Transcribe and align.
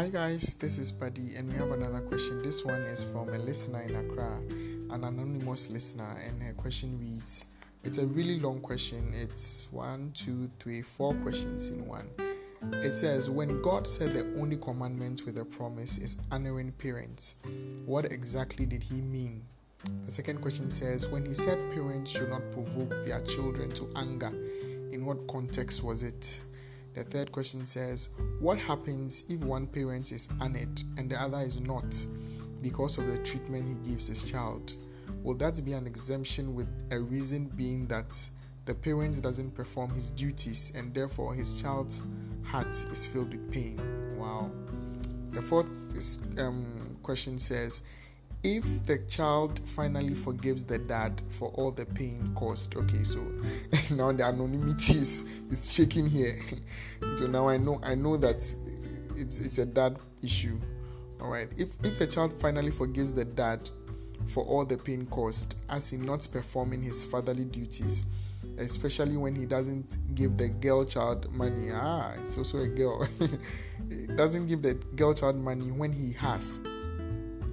Hi 0.00 0.08
guys, 0.08 0.54
this 0.54 0.78
is 0.78 0.90
Buddy, 0.90 1.34
and 1.36 1.52
we 1.52 1.58
have 1.58 1.72
another 1.72 2.00
question. 2.00 2.40
This 2.42 2.64
one 2.64 2.80
is 2.84 3.04
from 3.04 3.28
a 3.28 3.36
listener 3.36 3.82
in 3.82 3.96
Accra, 3.96 4.40
an 4.88 5.04
anonymous 5.04 5.70
listener, 5.70 6.16
and 6.26 6.42
her 6.42 6.54
question 6.54 6.98
reads 6.98 7.44
It's 7.84 7.98
a 7.98 8.06
really 8.06 8.40
long 8.40 8.62
question. 8.62 9.12
It's 9.14 9.70
one, 9.70 10.10
two, 10.14 10.50
three, 10.58 10.80
four 10.80 11.12
questions 11.16 11.68
in 11.68 11.86
one. 11.86 12.08
It 12.82 12.94
says, 12.94 13.28
When 13.28 13.60
God 13.60 13.86
said 13.86 14.12
the 14.12 14.24
only 14.40 14.56
commandment 14.56 15.26
with 15.26 15.36
a 15.36 15.44
promise 15.44 15.98
is 15.98 16.16
honoring 16.32 16.72
parents, 16.72 17.36
what 17.84 18.06
exactly 18.06 18.64
did 18.64 18.82
he 18.82 19.02
mean? 19.02 19.42
The 20.06 20.12
second 20.12 20.40
question 20.40 20.70
says, 20.70 21.08
When 21.08 21.26
he 21.26 21.34
said 21.34 21.58
parents 21.74 22.10
should 22.10 22.30
not 22.30 22.50
provoke 22.52 23.04
their 23.04 23.20
children 23.20 23.68
to 23.72 23.86
anger, 23.96 24.32
in 24.92 25.04
what 25.04 25.28
context 25.28 25.84
was 25.84 26.02
it? 26.02 26.40
The 26.94 27.04
third 27.04 27.30
question 27.30 27.64
says, 27.64 28.10
What 28.40 28.58
happens 28.58 29.24
if 29.28 29.40
one 29.40 29.66
parent 29.66 30.12
is 30.12 30.28
honored 30.40 30.82
and 30.96 31.10
the 31.10 31.20
other 31.20 31.38
is 31.38 31.60
not 31.60 31.94
because 32.62 32.98
of 32.98 33.06
the 33.06 33.18
treatment 33.18 33.64
he 33.68 33.90
gives 33.90 34.08
his 34.08 34.30
child? 34.30 34.74
Will 35.22 35.36
that 35.36 35.60
be 35.64 35.72
an 35.72 35.86
exemption 35.86 36.54
with 36.54 36.68
a 36.90 37.00
reason 37.00 37.48
being 37.56 37.86
that 37.88 38.16
the 38.64 38.74
parent 38.74 39.22
doesn't 39.22 39.54
perform 39.54 39.90
his 39.90 40.10
duties 40.10 40.72
and 40.76 40.94
therefore 40.94 41.34
his 41.34 41.62
child's 41.62 42.02
heart 42.44 42.68
is 42.68 43.06
filled 43.06 43.30
with 43.30 43.50
pain? 43.52 43.80
Wow. 44.18 44.50
The 45.32 45.42
fourth 45.42 45.70
um, 46.38 46.98
question 47.02 47.38
says, 47.38 47.86
if 48.42 48.64
the 48.86 48.98
child 49.06 49.60
finally 49.68 50.14
forgives 50.14 50.64
the 50.64 50.78
dad 50.78 51.20
for 51.28 51.50
all 51.50 51.70
the 51.70 51.84
pain 51.84 52.32
caused 52.34 52.74
okay 52.74 53.04
so 53.04 53.20
now 53.94 54.10
the 54.12 54.24
anonymity 54.24 54.94
is, 54.94 55.42
is 55.50 55.72
shaking 55.72 56.06
here. 56.06 56.36
So 57.16 57.26
now 57.26 57.48
i 57.48 57.56
know 57.56 57.80
i 57.82 57.94
know 57.94 58.16
that 58.18 58.36
it's 59.16 59.38
it's 59.40 59.58
a 59.58 59.66
dad 59.66 59.98
issue. 60.22 60.58
All 61.20 61.30
right. 61.30 61.48
If 61.56 61.68
if 61.82 61.98
the 61.98 62.06
child 62.06 62.32
finally 62.40 62.70
forgives 62.70 63.14
the 63.14 63.24
dad 63.24 63.70
for 64.26 64.44
all 64.44 64.64
the 64.64 64.76
pain 64.76 65.06
caused 65.06 65.56
as 65.70 65.92
in 65.92 66.04
not 66.04 66.26
performing 66.30 66.82
his 66.82 67.04
fatherly 67.04 67.44
duties 67.46 68.04
especially 68.58 69.16
when 69.16 69.34
he 69.34 69.46
doesn't 69.46 69.96
give 70.14 70.36
the 70.36 70.48
girl 70.48 70.84
child 70.84 71.30
money. 71.32 71.70
Ah 71.72 72.12
it's 72.18 72.36
also 72.36 72.58
a 72.58 72.68
girl. 72.68 73.06
Doesn't 74.16 74.46
give 74.46 74.62
the 74.62 74.74
girl 74.96 75.14
child 75.14 75.36
money 75.36 75.72
when 75.72 75.92
he 75.92 76.12
has 76.12 76.60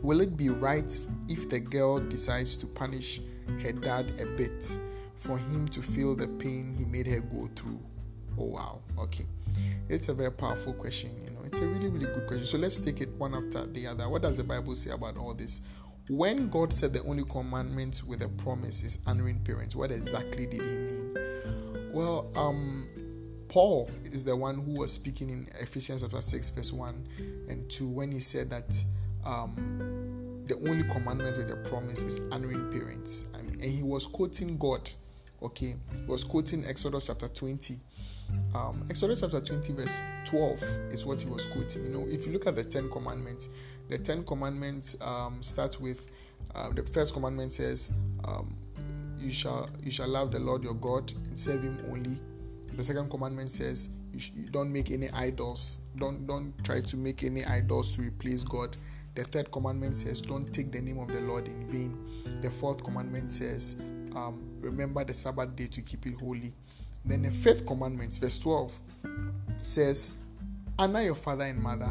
Will 0.02 0.22
it 0.22 0.38
be 0.38 0.50
right 0.50 1.00
if 1.28 1.50
the 1.50 1.60
girl 1.60 2.00
decides 2.00 2.58
to 2.58 2.66
punish 2.66 3.22
her 3.62 3.72
dad 3.72 4.12
a 4.20 4.26
bit 4.26 4.78
for 5.16 5.38
him 5.38 5.68
to 5.68 5.82
feel 5.82 6.16
the 6.16 6.28
pain 6.28 6.74
he 6.78 6.86
made 6.86 7.08
her 7.08 7.20
go 7.20 7.48
through? 7.56 7.80
Oh, 8.38 8.46
wow. 8.46 8.82
Okay. 9.00 9.26
It's 9.90 10.10
a 10.10 10.14
very 10.14 10.32
powerful 10.32 10.74
question. 10.74 11.12
You 11.24 11.32
know, 11.32 11.42
it's 11.44 11.60
a 11.60 11.68
really, 11.68 11.90
really 11.90 12.06
good 12.06 12.28
question. 12.28 12.46
So 12.46 12.58
let's 12.58 12.80
take 12.80 13.02
it 13.02 13.10
one 13.18 13.34
after 13.34 13.66
the 13.66 13.88
other. 13.88 14.10
What 14.10 14.22
does 14.22 14.38
the 14.38 14.44
Bible 14.44 14.76
say 14.76 14.92
about 14.92 15.18
all 15.18 15.34
this? 15.34 15.62
When 16.10 16.50
God 16.50 16.72
said 16.72 16.94
the 16.94 17.04
only 17.04 17.24
commandment 17.26 18.02
with 18.08 18.22
a 18.22 18.30
promise 18.30 18.84
is 18.84 19.00
honoring 19.08 19.40
parents, 19.40 19.76
what 19.76 19.92
exactly 19.92 20.46
did 20.46 20.66
he 20.66 20.78
mean? 20.78 21.18
Well, 21.92 22.32
um, 22.36 22.88
Paul 23.50 23.90
is 24.06 24.24
the 24.24 24.36
one 24.36 24.56
who 24.56 24.80
was 24.80 24.92
speaking 24.92 25.30
in 25.30 25.48
Ephesians 25.60 26.04
chapter 26.04 26.22
6, 26.22 26.50
verse 26.52 26.72
1 26.72 27.08
and 27.50 27.70
2, 27.70 27.90
when 27.90 28.12
he 28.12 28.20
said 28.20 28.50
that 28.52 28.84
um, 29.28 30.44
the 30.48 30.56
only 30.70 30.84
commandment 30.84 31.38
with 31.38 31.52
a 31.52 31.58
promise 31.70 32.04
is 32.04 32.22
honoring 32.32 32.72
parents. 32.72 33.28
I 33.36 33.42
mean, 33.42 33.56
and 33.56 33.66
he 33.66 33.84
was 33.84 34.06
quoting 34.06 34.58
God. 34.58 34.90
Okay, 35.44 35.76
he 35.94 36.02
was 36.08 36.24
quoting 36.24 36.66
Exodus 36.66 37.08
chapter 37.08 37.28
20. 37.28 37.76
Um, 38.56 38.86
Exodus 38.90 39.22
chapter 39.22 39.40
20, 39.40 39.74
verse 39.74 40.02
12 40.26 40.62
is 40.92 41.06
what 41.06 41.22
he 41.22 41.30
was 41.30 41.46
quoting. 41.46 41.84
You 41.86 41.90
know, 41.90 42.06
if 42.08 42.26
you 42.26 42.34
look 42.34 42.48
at 42.48 42.56
the 42.56 42.64
Ten 42.64 42.90
Commandments, 42.90 43.50
the 43.90 43.98
Ten 43.98 44.24
Commandments 44.24 45.00
um, 45.02 45.44
start 45.44 45.80
with 45.80 46.10
uh, 46.56 46.70
the 46.72 46.84
first 46.84 47.14
commandment 47.14 47.52
says, 47.52 47.94
um, 48.28 48.56
"You 49.20 49.30
shall 49.30 49.70
you 49.84 49.92
shall 49.92 50.08
love 50.08 50.32
the 50.32 50.40
Lord 50.40 50.64
your 50.64 50.76
God 50.76 51.12
and 51.26 51.38
serve 51.38 51.62
Him 51.62 51.78
only." 51.92 52.20
The 52.76 52.84
second 52.84 53.10
commandment 53.10 53.50
says, 53.50 53.90
you, 54.14 54.20
sh- 54.20 54.32
you 54.36 54.50
don't 54.50 54.72
make 54.72 54.92
any 54.92 55.10
idols. 55.12 55.82
Don't 55.98 56.28
don't 56.28 56.54
try 56.64 56.80
to 56.80 56.98
make 56.98 57.24
any 57.24 57.44
idols 57.46 57.92
to 57.96 58.02
replace 58.02 58.44
God." 58.44 58.76
The 59.18 59.24
third 59.24 59.52
commandment 59.52 59.96
says, 59.96 60.22
Don't 60.22 60.54
take 60.54 60.72
the 60.72 60.80
name 60.80 61.00
of 61.00 61.08
the 61.08 61.20
Lord 61.22 61.48
in 61.48 61.66
vain. 61.66 61.98
The 62.44 62.52
fourth 62.52 62.84
commandment 62.84 63.32
says, 63.32 63.82
um, 64.16 64.40
Remember 64.62 65.04
the 65.04 65.16
Sabbath 65.16 65.56
day 65.56 65.66
to 65.66 65.82
keep 65.82 66.06
it 66.06 66.20
holy. 66.20 66.54
Then 67.04 67.24
the 67.24 67.32
fifth 67.32 67.66
commandment, 67.66 68.16
verse 68.22 68.38
12, 68.38 68.72
says, 69.58 70.20
Honor 70.78 71.02
your 71.02 71.16
father 71.16 71.46
and 71.46 71.58
mother. 71.60 71.90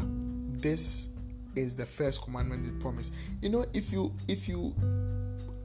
This 0.61 1.15
is 1.57 1.75
the 1.75 1.85
first 1.85 2.23
commandment 2.23 2.63
with 2.63 2.79
promise. 2.79 3.11
You 3.41 3.49
know, 3.49 3.65
if 3.73 3.91
you 3.91 4.13
if 4.29 4.47
you 4.47 4.73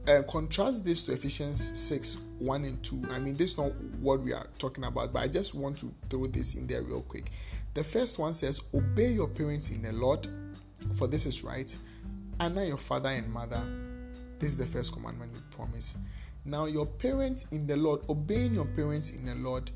uh, 0.09 0.21
contrast 0.23 0.83
this 0.83 1.03
to 1.03 1.13
Ephesians 1.13 1.79
6 1.79 2.17
1 2.39 2.65
and 2.65 2.83
2. 2.83 3.03
I 3.09 3.19
mean, 3.19 3.37
this 3.37 3.51
is 3.51 3.57
not 3.57 3.71
what 4.01 4.19
we 4.19 4.33
are 4.33 4.47
talking 4.59 4.83
about, 4.83 5.13
but 5.13 5.19
I 5.19 5.29
just 5.29 5.55
want 5.55 5.79
to 5.79 5.93
throw 6.09 6.25
this 6.25 6.55
in 6.55 6.67
there 6.67 6.81
real 6.81 7.03
quick. 7.03 7.31
The 7.73 7.85
first 7.85 8.19
one 8.19 8.33
says, 8.33 8.61
Obey 8.73 9.13
your 9.13 9.29
parents 9.29 9.71
in 9.71 9.81
the 9.81 9.93
Lord, 9.93 10.27
for 10.95 11.07
this 11.07 11.25
is 11.25 11.43
right. 11.43 11.75
Honor 12.39 12.63
your 12.63 12.77
father 12.77 13.09
and 13.09 13.31
mother. 13.31 13.65
This 14.39 14.51
is 14.53 14.57
the 14.57 14.65
first 14.65 14.93
commandment 14.93 15.31
with 15.31 15.49
promise. 15.51 15.97
Now, 16.45 16.65
your 16.65 16.85
parents 16.85 17.47
in 17.51 17.65
the 17.65 17.77
Lord, 17.77 18.01
obeying 18.09 18.53
your 18.53 18.65
parents 18.65 19.11
in 19.11 19.25
the 19.25 19.35
Lord, 19.35 19.71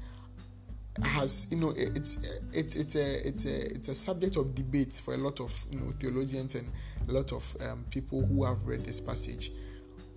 has 1.04 1.48
you 1.52 1.58
know 1.58 1.74
it's 1.76 2.28
it's 2.52 2.76
it's 2.76 2.96
a 2.96 3.28
it's 3.28 3.46
a 3.46 3.72
it's 3.72 3.88
a 3.88 3.96
subject 3.96 4.36
of 4.36 4.56
debate 4.56 5.00
for 5.04 5.14
a 5.14 5.18
lot 5.18 5.40
of 5.40 5.54
you 5.72 5.80
know 5.80 5.90
theologians 5.90 6.56
and 6.56 6.68
a 7.08 7.12
lot 7.12 7.32
of 7.32 7.56
um, 7.62 7.86
people 7.92 8.26
who 8.26 8.44
have 8.44 8.66
read 8.66 8.84
this 8.84 9.00
passage. 9.00 9.52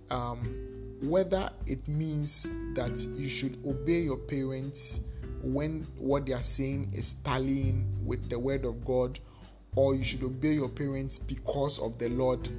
Um, 0.09 0.67
whether 1.03 1.49
it 1.65 1.87
means 1.87 2.51
that 2.75 2.99
you 3.17 3.27
should 3.27 3.57
obey 3.65 4.01
your 4.01 4.17
parents 4.17 5.07
when 5.41 5.87
what 5.97 6.25
they 6.25 6.33
are 6.33 6.43
saying 6.43 6.91
is 6.93 7.15
tallying 7.23 7.87
with 8.05 8.29
the 8.29 8.37
word 8.37 8.65
of 8.65 8.85
God, 8.85 9.19
or 9.75 9.95
you 9.95 10.03
should 10.03 10.23
obey 10.23 10.53
your 10.53 10.69
parents 10.69 11.17
because 11.17 11.79
of 11.79 11.97
the 11.97 12.09
Lord, 12.09 12.49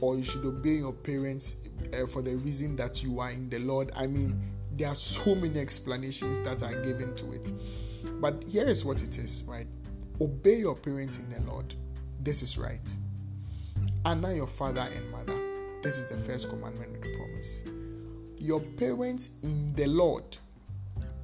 or 0.00 0.16
you 0.16 0.22
should 0.22 0.44
obey 0.44 0.76
your 0.76 0.92
parents 0.92 1.68
uh, 1.94 2.06
for 2.06 2.22
the 2.22 2.36
reason 2.36 2.76
that 2.76 3.02
you 3.02 3.20
are 3.20 3.30
in 3.30 3.48
the 3.48 3.58
Lord. 3.60 3.92
I 3.94 4.06
mean, 4.06 4.38
there 4.72 4.88
are 4.88 4.94
so 4.94 5.34
many 5.34 5.58
explanations 5.58 6.40
that 6.40 6.62
are 6.62 6.82
given 6.82 7.14
to 7.16 7.32
it. 7.32 7.50
But 8.20 8.44
here 8.44 8.66
is 8.66 8.84
what 8.84 9.02
it 9.02 9.18
is, 9.18 9.44
right? 9.44 9.66
Obey 10.20 10.56
your 10.56 10.76
parents 10.76 11.18
in 11.18 11.30
the 11.30 11.50
Lord. 11.50 11.74
This 12.20 12.42
is 12.42 12.58
right. 12.58 12.96
Honor 14.04 14.32
your 14.32 14.46
father 14.46 14.88
and 14.94 15.10
mother. 15.10 15.38
This 15.82 15.98
is 15.98 16.08
the 16.08 16.16
first 16.16 16.50
commandment 16.50 16.96
of 16.96 17.02
the 17.02 17.14
promise. 17.16 17.64
Your 18.38 18.60
parents 18.60 19.36
in 19.42 19.72
the 19.74 19.86
Lord 19.86 20.36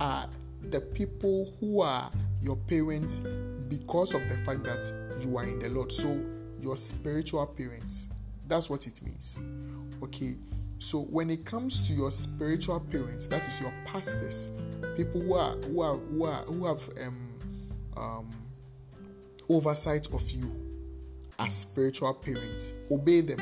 are 0.00 0.28
the 0.70 0.80
people 0.80 1.52
who 1.60 1.80
are 1.80 2.10
your 2.40 2.56
parents 2.56 3.20
because 3.68 4.14
of 4.14 4.28
the 4.28 4.36
fact 4.38 4.62
that 4.64 5.01
you 5.24 5.36
are 5.36 5.44
in 5.44 5.58
the 5.58 5.68
Lord. 5.68 5.92
So, 5.92 6.24
your 6.58 6.76
spiritual 6.76 7.46
parents. 7.46 8.08
That's 8.46 8.68
what 8.68 8.86
it 8.86 9.02
means. 9.02 9.38
Okay. 10.02 10.36
So, 10.78 11.02
when 11.02 11.30
it 11.30 11.44
comes 11.44 11.86
to 11.88 11.92
your 11.92 12.10
spiritual 12.10 12.80
parents, 12.90 13.26
that 13.28 13.46
is 13.46 13.60
your 13.60 13.72
pastors, 13.84 14.50
people 14.96 15.20
who 15.20 15.34
are 15.34 15.54
who 15.54 15.80
are 15.80 15.96
who 15.96 16.24
are 16.24 16.42
who 16.44 16.66
have 16.66 16.88
um, 17.04 17.38
um, 17.96 18.30
oversight 19.48 20.08
of 20.12 20.28
you 20.30 20.52
as 21.38 21.54
spiritual 21.56 22.14
parents, 22.14 22.72
obey 22.90 23.20
them. 23.20 23.40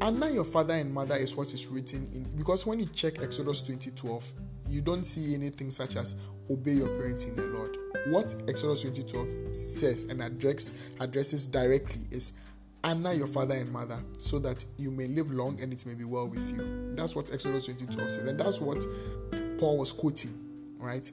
Honor 0.00 0.28
your 0.28 0.44
father 0.44 0.74
and 0.74 0.92
mother 0.92 1.16
is 1.16 1.34
what 1.34 1.52
is 1.52 1.66
written 1.68 2.08
in 2.14 2.24
because 2.36 2.66
when 2.66 2.78
you 2.78 2.86
check 2.86 3.22
Exodus 3.22 3.62
20 3.62 3.90
12, 3.92 4.32
you 4.68 4.80
don't 4.80 5.04
see 5.04 5.34
anything 5.34 5.70
such 5.70 5.96
as 5.96 6.20
obey 6.50 6.72
your 6.72 6.88
parents 6.88 7.26
in 7.26 7.36
the 7.36 7.44
Lord. 7.44 7.76
What 8.06 8.34
Exodus 8.48 8.82
20 8.82 9.02
12 9.02 9.54
says 9.54 10.04
and 10.04 10.22
address, 10.22 10.78
addresses 11.00 11.46
directly 11.46 12.02
is 12.10 12.40
honor 12.84 13.12
your 13.12 13.26
father 13.26 13.56
and 13.56 13.70
mother 13.72 13.98
so 14.18 14.38
that 14.38 14.64
you 14.78 14.90
may 14.90 15.08
live 15.08 15.30
long 15.30 15.60
and 15.60 15.72
it 15.72 15.84
may 15.86 15.94
be 15.94 16.04
well 16.04 16.28
with 16.28 16.50
you. 16.50 16.94
That's 16.94 17.16
what 17.16 17.32
Exodus 17.32 17.66
20 17.66 17.86
12 17.86 18.12
says, 18.12 18.24
and 18.26 18.38
that's 18.38 18.60
what 18.60 18.84
Paul 19.58 19.78
was 19.78 19.92
quoting, 19.92 20.32
right? 20.78 21.10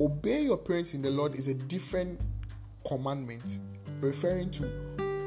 Obey 0.00 0.42
your 0.42 0.56
parents 0.56 0.94
in 0.94 1.02
the 1.02 1.10
Lord 1.10 1.34
is 1.34 1.48
a 1.48 1.54
different 1.54 2.20
commandment 2.86 3.58
referring 4.00 4.50
to 4.50 4.64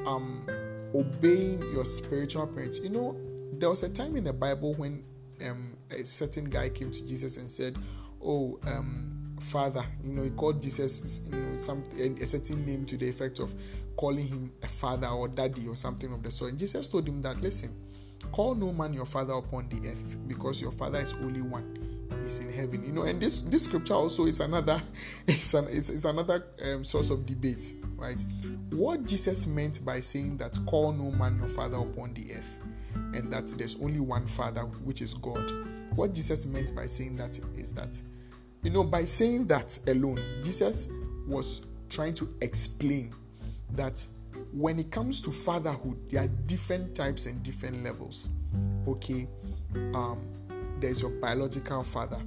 um 0.08 0.46
obeying 0.96 1.62
your 1.70 1.86
spiritual 1.86 2.48
parents. 2.48 2.80
You 2.80 2.90
know, 2.90 3.18
there 3.54 3.70
was 3.70 3.84
a 3.84 3.94
time 3.94 4.16
in 4.16 4.24
the 4.24 4.34
Bible 4.34 4.74
when 4.76 5.04
um, 5.48 5.76
a 5.92 6.04
certain 6.06 6.46
guy 6.46 6.70
came 6.70 6.92
to 6.92 7.08
Jesus 7.08 7.38
and 7.38 7.50
said, 7.50 7.78
"Oh, 8.24 8.60
um, 8.68 9.13
Father," 9.44 9.84
you 10.04 10.14
know, 10.14 10.24
he 10.24 10.30
called 10.32 10.62
Jesus, 10.62 11.22
you 11.30 11.38
know, 11.38 11.56
some 11.56 11.84
a 12.00 12.26
certain 12.26 12.66
name 12.66 12.86
to 12.86 12.98
the 12.98 13.08
effect 13.10 13.40
of 13.40 13.54
calling 13.96 14.28
him 14.28 14.52
a 14.64 14.68
father 14.68 15.08
or 15.08 15.28
daddy 15.28 15.68
or 15.68 15.76
something 15.76 16.12
of 16.12 16.24
the 16.24 16.32
sort. 16.32 16.52
And 16.52 16.60
Jesus 16.60 16.88
told 16.88 17.08
him 17.08 17.22
that, 17.22 17.40
listen, 17.42 17.72
call 18.32 18.56
no 18.56 18.74
man 18.74 18.94
your 18.94 19.06
father 19.06 19.34
upon 19.34 19.70
the 19.70 19.90
earth 19.90 20.18
because 20.28 20.62
your 20.62 20.72
father 20.72 21.00
is 21.00 21.14
only 21.16 21.42
one 21.42 21.78
is 22.20 22.40
in 22.40 22.54
heaven 22.54 22.86
you 22.86 22.94
know 22.94 23.02
and 23.04 23.20
this 23.20 23.42
this 23.42 23.66
scripture 23.66 23.96
also 23.96 24.28
is 24.28 24.40
another 24.40 24.80
it's 25.28 25.56
an 25.56 25.66
it's, 25.70 25.90
it's 25.90 26.06
another 26.06 26.46
um, 26.72 26.84
source 26.84 27.10
of 27.10 27.26
debate 27.26 27.74
right? 28.04 28.24
What 28.72 29.06
Jesus 29.06 29.48
meant 29.48 29.84
by 29.86 30.00
saying 30.02 30.38
that 30.38 30.58
call 30.68 30.92
no 30.92 31.12
man 31.12 31.38
your 31.38 31.48
father 31.48 31.78
upon 31.78 32.14
the 32.14 32.34
earth 32.34 32.60
and 32.96 33.32
that 33.32 33.48
there's 33.58 33.82
only 33.82 34.00
one 34.00 34.28
father, 34.28 34.62
which 34.62 35.02
is 35.02 35.14
God. 35.14 35.52
What 35.96 36.14
Jesus 36.14 36.46
meant 36.46 36.76
by 36.76 36.88
saying 36.88 37.18
that 37.18 37.40
is 37.56 37.74
that, 37.74 38.02
you 38.64 38.70
know, 38.70 38.84
by 38.86 39.04
saying 39.06 39.48
that 39.48 39.78
alone, 39.88 40.22
Jesus 40.42 40.88
was 41.28 41.68
trying 41.90 42.14
to 42.16 42.28
explain 42.42 43.14
that 43.74 44.06
when 44.54 44.80
it 44.80 44.90
comes 44.90 45.22
to 45.22 45.32
fatherhood, 45.32 45.98
there 46.10 46.24
are 46.24 46.28
different 46.28 46.96
types 46.96 47.26
and 47.26 47.44
different 47.44 47.84
levels. 47.84 48.30
Okay, 48.88 49.28
um, 49.94 50.22
there's 50.80 51.02
your 51.02 51.12
biological 51.12 51.84
father, 51.84 52.22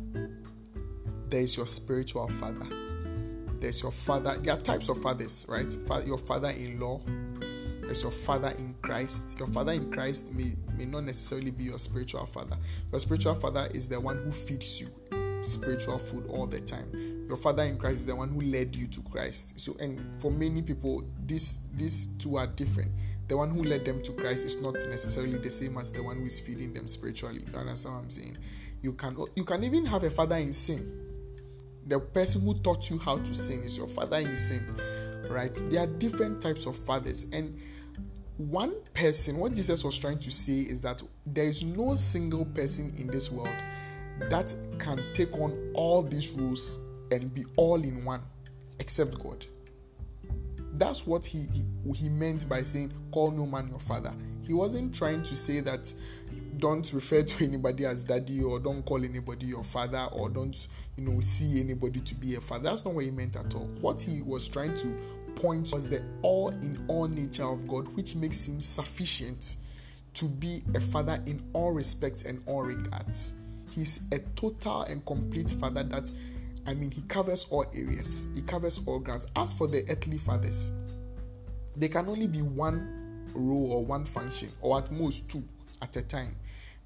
there 1.28 1.40
is 1.40 1.56
your 1.56 1.66
spiritual 1.66 2.28
father, 2.28 2.66
there's 3.58 3.82
your 3.82 3.92
father. 3.92 4.36
There 4.38 4.52
are 4.52 4.60
types 4.60 4.88
of 4.90 5.00
fathers, 5.02 5.46
right? 5.48 5.74
Your 6.06 6.18
father-in-law, 6.18 7.00
there's 7.82 8.02
your 8.02 8.12
father 8.12 8.52
in 8.58 8.74
Christ. 8.82 9.38
Your 9.38 9.48
father 9.48 9.72
in 9.72 9.90
Christ 9.90 10.34
may, 10.34 10.52
may 10.76 10.84
not 10.84 11.04
necessarily 11.04 11.50
be 11.50 11.64
your 11.64 11.78
spiritual 11.78 12.26
father. 12.26 12.56
Your 12.90 13.00
spiritual 13.00 13.34
father 13.36 13.68
is 13.74 13.88
the 13.88 13.98
one 13.98 14.18
who 14.18 14.32
feeds 14.32 14.80
you 14.80 14.88
spiritual 15.46 15.98
food 15.98 16.26
all 16.28 16.46
the 16.46 16.60
time. 16.60 17.24
Your 17.28 17.36
father 17.36 17.64
in 17.64 17.76
Christ 17.78 17.98
is 17.98 18.06
the 18.06 18.16
one 18.16 18.28
who 18.28 18.40
led 18.42 18.74
you 18.76 18.86
to 18.86 19.00
Christ. 19.10 19.58
So, 19.58 19.76
and 19.80 20.00
for 20.20 20.30
many 20.30 20.62
people, 20.62 21.04
these 21.26 21.62
these 21.74 22.08
two 22.18 22.36
are 22.36 22.46
different. 22.46 22.90
The 23.28 23.36
one 23.36 23.50
who 23.50 23.62
led 23.62 23.84
them 23.84 24.02
to 24.02 24.12
Christ 24.12 24.44
is 24.44 24.62
not 24.62 24.74
necessarily 24.74 25.38
the 25.38 25.50
same 25.50 25.76
as 25.78 25.90
the 25.90 26.02
one 26.02 26.16
who 26.18 26.24
is 26.24 26.38
feeding 26.38 26.72
them 26.72 26.86
spiritually. 26.86 27.40
You 27.52 27.58
understand 27.58 27.96
what 27.96 28.04
I'm 28.04 28.10
saying? 28.10 28.36
You 28.82 28.92
can 28.92 29.16
you 29.34 29.44
can 29.44 29.64
even 29.64 29.84
have 29.86 30.04
a 30.04 30.10
father 30.10 30.36
in 30.36 30.52
sin. 30.52 31.02
The 31.88 32.00
person 32.00 32.42
who 32.42 32.54
taught 32.54 32.90
you 32.90 32.98
how 32.98 33.18
to 33.18 33.34
sin 33.34 33.60
is 33.60 33.78
your 33.78 33.88
father 33.88 34.18
in 34.18 34.36
sin, 34.36 34.62
right? 35.28 35.54
There 35.70 35.82
are 35.82 35.86
different 35.86 36.42
types 36.42 36.66
of 36.66 36.76
fathers, 36.76 37.26
and 37.32 37.58
one 38.38 38.74
person, 38.92 39.38
what 39.38 39.54
Jesus 39.54 39.82
was 39.82 39.98
trying 39.98 40.18
to 40.18 40.30
say 40.30 40.60
is 40.60 40.80
that 40.82 41.02
there 41.24 41.46
is 41.46 41.64
no 41.64 41.94
single 41.94 42.44
person 42.44 42.92
in 42.98 43.06
this 43.06 43.30
world 43.30 43.54
that 44.30 44.54
can 44.78 45.02
take 45.12 45.34
on 45.38 45.72
all 45.74 46.02
these 46.02 46.32
rules 46.32 46.84
and 47.12 47.32
be 47.34 47.44
all 47.56 47.82
in 47.82 48.04
one 48.04 48.22
except 48.80 49.22
God. 49.22 49.44
That's 50.74 51.06
what 51.06 51.24
he, 51.24 51.46
he, 51.52 51.92
he 51.94 52.08
meant 52.08 52.48
by 52.48 52.62
saying, 52.62 52.92
Call 53.12 53.30
no 53.30 53.46
man 53.46 53.68
your 53.68 53.80
father. 53.80 54.12
He 54.46 54.52
wasn't 54.52 54.94
trying 54.94 55.22
to 55.22 55.34
say 55.34 55.60
that 55.60 55.92
don't 56.58 56.90
refer 56.92 57.22
to 57.22 57.44
anybody 57.44 57.84
as 57.84 58.04
daddy 58.04 58.42
or 58.42 58.58
don't 58.58 58.82
call 58.84 59.04
anybody 59.04 59.46
your 59.46 59.64
father 59.64 60.08
or 60.12 60.30
don't 60.30 60.68
you 60.96 61.04
know 61.04 61.20
see 61.20 61.60
anybody 61.60 62.00
to 62.00 62.14
be 62.14 62.34
a 62.36 62.40
father 62.40 62.64
that's 62.64 62.84
not 62.84 62.94
what 62.94 63.04
he 63.04 63.10
meant 63.10 63.36
at 63.36 63.54
all 63.54 63.68
what 63.82 64.00
he 64.00 64.22
was 64.22 64.48
trying 64.48 64.74
to 64.74 64.88
point 65.34 65.70
was 65.72 65.86
the 65.86 66.02
all 66.22 66.48
in 66.62 66.82
all 66.88 67.06
nature 67.08 67.44
of 67.44 67.68
god 67.68 67.86
which 67.94 68.16
makes 68.16 68.48
him 68.48 68.58
sufficient 68.58 69.56
to 70.14 70.24
be 70.24 70.62
a 70.74 70.80
father 70.80 71.22
in 71.26 71.42
all 71.52 71.72
respects 71.72 72.22
and 72.22 72.42
all 72.46 72.62
regards 72.62 73.34
He's 73.76 74.08
a 74.10 74.18
total 74.34 74.82
and 74.82 75.04
complete 75.04 75.50
father 75.50 75.82
that, 75.82 76.10
I 76.66 76.72
mean, 76.72 76.90
he 76.90 77.02
covers 77.02 77.46
all 77.50 77.66
areas, 77.74 78.26
he 78.34 78.40
covers 78.40 78.80
all 78.86 78.98
grounds. 78.98 79.26
As 79.36 79.52
for 79.52 79.66
the 79.66 79.84
earthly 79.90 80.16
fathers, 80.16 80.72
there 81.76 81.90
can 81.90 82.08
only 82.08 82.26
be 82.26 82.40
one 82.40 83.26
role 83.34 83.72
or 83.72 83.84
one 83.84 84.06
function, 84.06 84.48
or 84.62 84.78
at 84.78 84.90
most 84.90 85.30
two 85.30 85.42
at 85.82 85.94
a 85.96 86.02
time. 86.02 86.34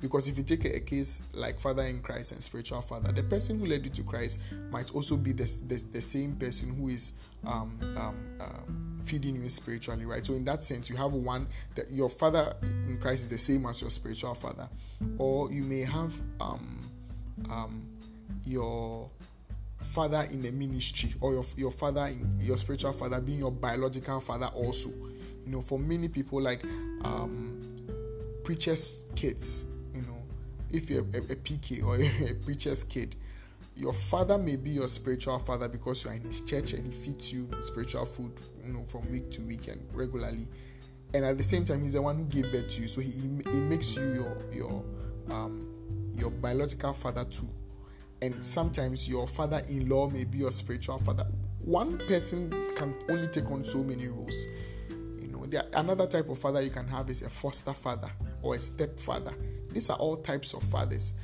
Because 0.01 0.29
if 0.29 0.37
you 0.37 0.43
take 0.43 0.65
a, 0.65 0.81
case 0.81 1.23
like 1.33 1.61
father 1.61 1.85
in 1.85 2.01
Christ 2.01 2.33
and 2.33 2.43
spiritual 2.43 2.83
father, 2.83 3.13
the 3.13 3.23
person 3.23 3.61
who 3.61 3.67
led 3.67 3.85
you 3.85 3.91
to 3.93 4.03
Christ 4.03 4.41
might 4.71 4.93
also 4.93 5.17
be 5.17 5.33
the, 5.33 5.45
the, 5.69 5.83
the 5.93 6.01
same 6.01 6.35
person 6.37 6.75
who 6.75 6.89
is 6.89 7.19
um, 7.47 7.79
um, 7.97 8.17
uh, 8.41 9.05
feeding 9.05 9.41
you 9.41 9.49
spiritually, 9.49 10.05
right? 10.05 10.25
So 10.25 10.35
in 10.35 10.45
that 10.45 10.63
sense, 10.63 10.91
you 10.91 10.97
have 10.97 11.13
one 11.13 11.47
that 11.75 11.91
your 11.91 12.09
father 12.09 12.53
in 12.63 12.99
Christ 13.01 13.25
is 13.25 13.31
the 13.31 13.39
same 13.39 13.67
as 13.67 13.81
your 13.81 13.91
spiritual 13.91 14.35
father, 14.35 14.69
or 15.19 15.51
you 15.51 15.63
may 15.63 15.81
have 15.81 16.15
um, 16.41 16.91
um, 17.51 17.87
your 18.45 19.11
father 19.81 20.27
in 20.31 20.43
the 20.43 20.53
ministry 20.53 21.15
or 21.21 21.33
your, 21.33 21.45
your 21.57 21.71
father 21.71 22.07
in 22.07 22.37
your 22.39 22.57
spiritual 22.57 22.93
father 22.93 23.21
being 23.21 23.39
your 23.39 23.51
biological 23.51 24.21
father 24.21 24.47
also 24.55 24.91
you 24.91 25.53
know 25.53 25.63
for 25.63 25.79
many 25.79 26.07
people 26.07 26.41
like 26.41 26.63
preachers 28.45 29.07
kids 29.15 29.71
you 29.95 30.03
know 30.03 30.23
if 30.71 30.91
you're 30.91 31.01
a, 31.01 31.19
a 31.19 31.37
pk 31.37 31.83
or 31.83 31.97
a 32.31 32.35
preacher's 32.45 32.85
kid 32.85 33.17
your 33.81 33.93
father 33.93 34.37
may 34.37 34.57
be 34.57 34.71
your 34.71 34.89
spiritual 34.89 35.39
father 35.39 35.69
because 35.69 36.05
you 36.05 36.11
are 36.11 36.15
in 36.15 36.23
his 36.23 36.43
church 36.43 36.75
and 36.75 36.87
he 36.87 36.93
feeds 36.93 37.33
you 37.33 37.49
spiritual 37.63 38.07
food 38.07 38.33
you 38.65 38.73
know 38.73 38.85
from 38.85 39.11
week 39.11 39.31
to 39.31 39.41
week 39.43 39.69
and 39.69 39.81
regularly 39.93 40.47
and 41.15 41.25
at 41.25 41.39
the 41.39 41.45
same 41.45 41.65
time 41.65 41.81
he's 41.81 41.95
the 41.95 42.03
one 42.03 42.17
who 42.17 42.25
gave 42.25 42.53
birth 42.53 42.69
to 42.69 42.83
you 42.83 42.89
so 42.89 43.01
he, 43.01 43.11
he 43.11 43.61
makes 43.61 43.97
you 43.97 44.13
your 44.13 44.37
your 44.53 44.85
um 45.31 45.71
your 46.21 46.31
biological 46.31 46.93
father 46.93 47.25
too. 47.25 47.49
And 48.23 48.45
sometimes 48.45 49.09
your 49.09 49.27
father 49.27 49.63
in 49.69 49.89
law 49.89 50.09
may 50.11 50.25
be 50.25 50.39
your 50.39 50.53
spiritual 50.53 50.99
father. 50.99 51.27
One 51.61 51.99
person 52.07 52.51
can 52.77 52.95
only 53.09 53.29
take 53.29 53.51
on 53.51 53.65
so 53.65 53.83
many 53.83 54.09
roles. 54.09 54.47
You 54.91 55.29
know, 55.29 55.47
there, 55.47 55.65
another 55.75 56.07
type 56.07 56.29
of 56.29 56.39
father 56.39 56.61
you 56.61 56.71
can 56.71 56.87
have 56.87 57.09
is 57.09 57.23
a 57.23 57.31
foster 57.31 57.73
father 57.73 58.11
or 58.43 58.55
a 58.55 58.59
stepfather. 58.59 59.33
These 59.73 59.89
are 59.91 59.97
all 59.97 60.17
types 60.17 60.53
of 60.53 60.63
fathers. 60.65 61.15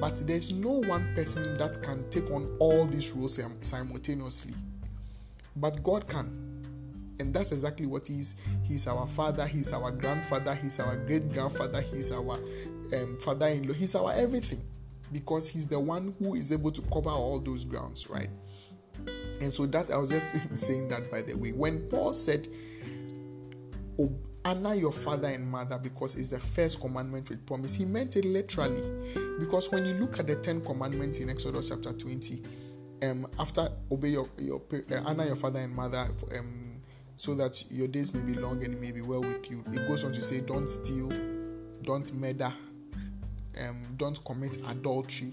But 0.00 0.22
there's 0.26 0.52
no 0.52 0.70
one 0.70 1.14
person 1.14 1.56
that 1.58 1.80
can 1.82 2.08
take 2.10 2.30
on 2.30 2.46
all 2.58 2.86
these 2.86 3.12
roles 3.12 3.40
simultaneously. 3.60 4.54
But 5.56 5.82
God 5.82 6.08
can. 6.08 6.44
And 7.20 7.32
that's 7.32 7.52
exactly 7.52 7.86
what 7.86 8.06
he 8.08 8.14
is. 8.14 8.36
He's 8.64 8.86
our 8.86 9.06
father, 9.06 9.46
he's 9.46 9.72
our 9.72 9.90
grandfather, 9.90 10.54
he's 10.54 10.80
our 10.80 10.96
great 10.96 11.32
grandfather, 11.32 11.80
he's 11.80 12.10
our 12.10 12.38
um, 12.92 13.16
father 13.18 13.46
in 13.48 13.68
law. 13.68 13.74
He's 13.74 13.94
our 13.94 14.12
everything 14.12 14.62
because 15.12 15.48
he's 15.48 15.68
the 15.68 15.78
one 15.78 16.14
who 16.18 16.34
is 16.34 16.52
able 16.52 16.72
to 16.72 16.82
cover 16.92 17.10
all 17.10 17.38
those 17.38 17.64
grounds, 17.64 18.10
right? 18.10 18.30
And 19.40 19.52
so 19.52 19.66
that 19.66 19.90
I 19.90 19.96
was 19.96 20.10
just 20.10 20.56
saying 20.56 20.88
that 20.88 21.10
by 21.10 21.22
the 21.22 21.36
way. 21.36 21.52
When 21.52 21.88
Paul 21.88 22.12
said, 22.12 22.48
honor 24.44 24.74
your 24.74 24.92
father 24.92 25.28
and 25.28 25.50
mother 25.50 25.78
because 25.82 26.16
it's 26.16 26.28
the 26.28 26.38
first 26.38 26.80
commandment 26.80 27.28
with 27.28 27.46
promise, 27.46 27.76
he 27.76 27.84
meant 27.84 28.16
it 28.16 28.24
literally. 28.24 28.82
Because 29.38 29.70
when 29.72 29.84
you 29.86 29.94
look 29.94 30.18
at 30.18 30.26
the 30.26 30.36
Ten 30.36 30.60
Commandments 30.60 31.20
in 31.20 31.30
Exodus 31.30 31.70
chapter 31.70 31.92
20, 31.92 32.42
um, 33.02 33.26
after 33.38 33.68
obey 33.90 34.08
your, 34.08 34.28
your 34.38 34.62
uh, 34.72 35.00
honor 35.04 35.24
your 35.24 35.36
father 35.36 35.60
and 35.60 35.74
mother, 35.74 36.06
um, 36.38 36.80
so 37.16 37.34
that 37.34 37.62
your 37.70 37.88
days 37.88 38.14
may 38.14 38.20
be 38.22 38.38
long 38.38 38.62
and 38.64 38.78
may 38.80 38.90
be 38.90 39.00
well 39.00 39.20
with 39.20 39.50
you. 39.50 39.64
It 39.72 39.86
goes 39.86 40.04
on 40.04 40.12
to 40.12 40.20
say, 40.20 40.40
don't 40.40 40.68
steal, 40.68 41.08
don't 41.82 42.12
murder, 42.14 42.52
um, 43.60 43.80
don't 43.96 44.22
commit 44.24 44.58
adultery, 44.68 45.32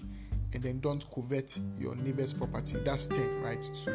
and 0.54 0.62
then 0.62 0.80
don't 0.80 1.04
covet 1.10 1.58
your 1.78 1.96
neighbor's 1.96 2.32
property. 2.32 2.78
That's 2.84 3.06
10, 3.06 3.42
right? 3.42 3.64
So, 3.64 3.92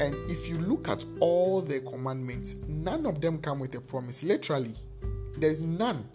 and 0.00 0.14
if 0.30 0.48
you 0.48 0.58
look 0.58 0.88
at 0.88 1.04
all 1.20 1.60
the 1.60 1.80
commandments, 1.80 2.62
none 2.68 3.06
of 3.06 3.20
them 3.20 3.38
come 3.38 3.60
with 3.60 3.74
a 3.74 3.80
promise. 3.80 4.22
Literally, 4.22 4.74
there's 5.38 5.62
none 5.62 6.08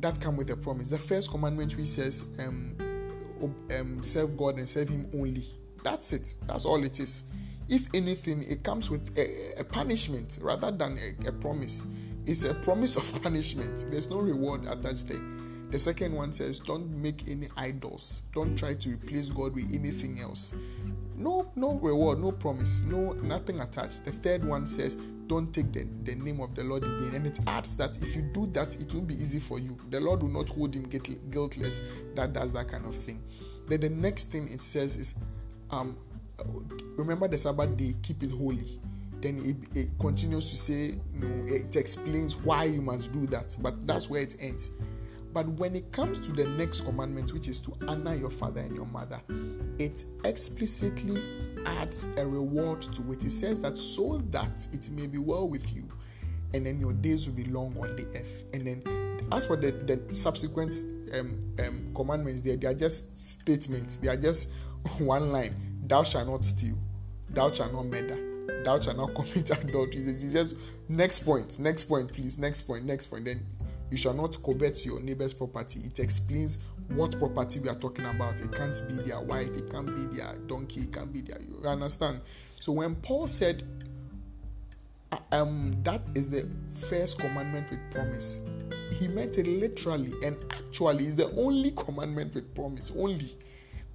that 0.00 0.20
come 0.20 0.36
with 0.36 0.50
a 0.50 0.56
promise. 0.56 0.88
The 0.88 0.98
first 0.98 1.30
commandment 1.30 1.76
which 1.76 1.86
says, 1.86 2.24
um, 2.38 2.76
um, 3.78 4.02
serve 4.02 4.36
God 4.36 4.56
and 4.56 4.68
serve 4.68 4.88
Him 4.88 5.08
only. 5.14 5.44
That's 5.82 6.12
it. 6.12 6.36
That's 6.46 6.64
all 6.64 6.82
it 6.84 7.00
is. 7.00 7.32
If 7.68 7.86
anything, 7.94 8.42
it 8.48 8.62
comes 8.64 8.90
with 8.90 9.16
a, 9.16 9.60
a 9.60 9.64
punishment 9.64 10.38
rather 10.42 10.70
than 10.70 10.98
a, 10.98 11.28
a 11.28 11.32
promise. 11.32 11.86
It's 12.26 12.44
a 12.44 12.54
promise 12.54 12.96
of 12.96 13.22
punishment. 13.22 13.86
There's 13.90 14.10
no 14.10 14.18
reward 14.18 14.64
attached 14.66 15.08
there. 15.08 15.22
The 15.70 15.78
second 15.78 16.14
one 16.14 16.32
says, 16.32 16.58
Don't 16.58 16.90
make 16.90 17.28
any 17.28 17.48
idols. 17.56 18.22
Don't 18.32 18.58
try 18.58 18.74
to 18.74 18.90
replace 18.90 19.30
God 19.30 19.54
with 19.54 19.72
anything 19.72 20.18
else. 20.20 20.56
No, 21.20 21.52
no 21.54 21.74
reward, 21.74 22.18
no 22.18 22.32
promise, 22.32 22.82
no 22.84 23.12
nothing 23.12 23.60
attached. 23.60 24.06
The 24.06 24.12
third 24.12 24.42
one 24.42 24.66
says, 24.66 24.94
Don't 25.26 25.52
take 25.52 25.70
the, 25.70 25.86
the 26.04 26.14
name 26.14 26.40
of 26.40 26.54
the 26.54 26.64
Lord 26.64 26.82
in 26.82 26.98
vain. 26.98 27.14
And 27.14 27.26
it 27.26 27.38
adds 27.46 27.76
that 27.76 28.00
if 28.02 28.16
you 28.16 28.22
do 28.22 28.46
that, 28.52 28.80
it 28.80 28.94
will 28.94 29.02
be 29.02 29.14
easy 29.14 29.38
for 29.38 29.58
you. 29.58 29.76
The 29.90 30.00
Lord 30.00 30.22
will 30.22 30.30
not 30.30 30.48
hold 30.48 30.74
him 30.74 30.84
guiltless 31.30 31.80
that 32.14 32.32
does 32.32 32.54
that 32.54 32.68
kind 32.68 32.86
of 32.86 32.94
thing. 32.94 33.22
Then 33.68 33.80
the 33.80 33.90
next 33.90 34.32
thing 34.32 34.50
it 34.50 34.62
says 34.62 34.96
is, 34.96 35.14
um, 35.70 35.96
remember 36.96 37.28
the 37.28 37.36
Sabbath 37.36 37.76
day, 37.76 37.92
keep 38.02 38.22
it 38.22 38.32
holy 38.32 38.80
then 39.22 39.36
it, 39.44 39.78
it, 39.78 39.88
continues 39.98 40.50
to 40.50 40.56
say 40.56 40.98
you 41.12 41.20
know 41.20 41.44
it 41.46 41.76
explains 41.76 42.38
why 42.38 42.64
you 42.64 42.80
must 42.80 43.12
do 43.12 43.26
that 43.26 43.54
but 43.60 43.86
that's 43.86 44.08
where 44.08 44.22
it 44.22 44.34
ends 44.40 44.70
but 45.32 45.48
when 45.48 45.76
it 45.76 45.92
comes 45.92 46.18
to 46.20 46.32
the 46.32 46.46
next 46.50 46.82
commandment, 46.82 47.32
which 47.32 47.48
is 47.48 47.58
to 47.60 47.72
honor 47.86 48.14
your 48.14 48.30
father 48.30 48.60
and 48.60 48.74
your 48.74 48.86
mother, 48.86 49.20
it 49.78 50.04
explicitly 50.24 51.22
adds 51.66 52.08
a 52.16 52.26
reward 52.26 52.82
to 52.82 53.12
it. 53.12 53.24
It 53.24 53.30
says 53.30 53.60
that 53.60 53.76
so 53.76 54.18
that 54.30 54.66
it 54.72 54.90
may 54.92 55.06
be 55.06 55.18
well 55.18 55.48
with 55.48 55.74
you, 55.74 55.84
and 56.54 56.66
then 56.66 56.80
your 56.80 56.92
days 56.92 57.28
will 57.28 57.36
be 57.36 57.44
long 57.44 57.76
on 57.78 57.94
the 57.96 58.06
earth. 58.18 58.44
And 58.52 58.66
then, 58.66 59.28
as 59.32 59.46
for 59.46 59.56
the, 59.56 59.72
the 59.72 60.14
subsequent 60.14 60.74
um, 61.18 61.38
um, 61.64 61.92
commandments, 61.94 62.42
they, 62.42 62.56
they 62.56 62.66
are 62.66 62.74
just 62.74 63.20
statements, 63.20 63.96
they 63.96 64.08
are 64.08 64.16
just 64.16 64.52
one 64.98 65.30
line 65.30 65.54
Thou 65.90 66.04
shalt 66.04 66.28
not 66.28 66.44
steal, 66.44 66.76
thou 67.30 67.50
shalt 67.50 67.72
not 67.72 67.86
murder, 67.86 68.62
thou 68.64 68.78
shalt 68.78 68.96
not 68.96 69.12
commit 69.16 69.50
adultery. 69.50 70.02
It's 70.02 70.32
just 70.32 70.56
next 70.88 71.24
point, 71.24 71.58
next 71.58 71.84
point, 71.86 72.12
please, 72.12 72.38
next 72.38 72.62
point, 72.62 72.84
next 72.84 73.06
point. 73.06 73.24
Then 73.24 73.44
you 73.90 73.96
shall 73.96 74.14
not 74.14 74.36
covet 74.42 74.84
your 74.86 75.00
neighbor's 75.00 75.34
property. 75.34 75.80
It 75.84 75.98
explains 75.98 76.64
what 76.88 77.18
property 77.18 77.60
we 77.60 77.68
are 77.68 77.78
talking 77.78 78.04
about. 78.04 78.40
It 78.40 78.52
can't 78.52 78.80
be 78.88 78.94
their 79.02 79.20
wife, 79.20 79.48
it 79.56 79.70
can't 79.70 79.86
be 79.86 80.16
their 80.16 80.36
donkey, 80.46 80.82
it 80.82 80.92
can't 80.92 81.12
be 81.12 81.20
their. 81.20 81.40
You 81.40 81.66
understand? 81.66 82.20
So 82.60 82.72
when 82.72 82.94
Paul 82.96 83.26
said, 83.26 83.62
um, 85.32 85.72
that 85.82 86.02
is 86.14 86.30
the 86.30 86.48
first 86.88 87.18
commandment 87.18 87.70
with 87.70 87.80
promise, 87.90 88.40
he 88.98 89.08
meant 89.08 89.38
it 89.38 89.46
literally 89.46 90.12
and 90.24 90.36
actually 90.52 91.06
is 91.06 91.16
the 91.16 91.32
only 91.36 91.72
commandment 91.72 92.34
with 92.34 92.54
promise. 92.54 92.92
Only 92.96 93.30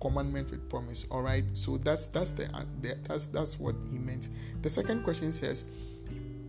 commandment 0.01 0.51
with 0.51 0.69
promise. 0.69 1.05
All 1.11 1.21
right. 1.21 1.43
So 1.53 1.77
that's 1.77 2.07
that's 2.07 2.31
the, 2.31 2.45
the 2.81 2.95
that's 3.07 3.27
that's 3.27 3.59
what 3.59 3.75
he 3.91 3.99
meant. 3.99 4.29
The 4.61 4.69
second 4.69 5.03
question 5.03 5.31
says, 5.31 5.71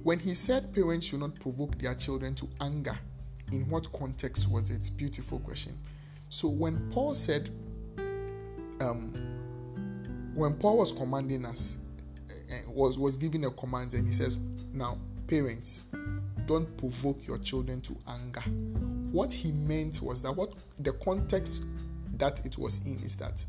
when 0.02 0.18
he 0.18 0.34
said 0.34 0.74
parents 0.74 1.06
should 1.06 1.20
not 1.20 1.38
provoke 1.38 1.78
their 1.78 1.94
children 1.94 2.34
to 2.36 2.48
anger, 2.60 2.98
in 3.52 3.68
what 3.68 3.90
context 3.92 4.50
was 4.50 4.70
it? 4.70 4.90
Beautiful 4.96 5.38
question. 5.40 5.78
So 6.28 6.48
when 6.48 6.90
Paul 6.90 7.14
said, 7.14 7.50
um, 8.80 9.14
when 10.34 10.54
Paul 10.54 10.78
was 10.78 10.92
commanding 10.92 11.44
us, 11.44 11.78
uh, 12.30 12.70
was 12.70 12.98
was 12.98 13.16
giving 13.16 13.44
a 13.44 13.50
command, 13.50 13.94
and 13.94 14.06
he 14.06 14.12
says, 14.12 14.38
now 14.72 14.98
parents, 15.26 15.86
don't 16.46 16.76
provoke 16.76 17.26
your 17.26 17.38
children 17.38 17.80
to 17.82 17.96
anger. 18.08 18.42
What 19.12 19.32
he 19.32 19.52
meant 19.52 20.00
was 20.02 20.22
that 20.22 20.36
what 20.36 20.52
the 20.80 20.92
context 20.92 21.64
that 22.18 22.44
it 22.44 22.58
was 22.58 22.84
in 22.86 22.98
is 23.02 23.16
that 23.16 23.44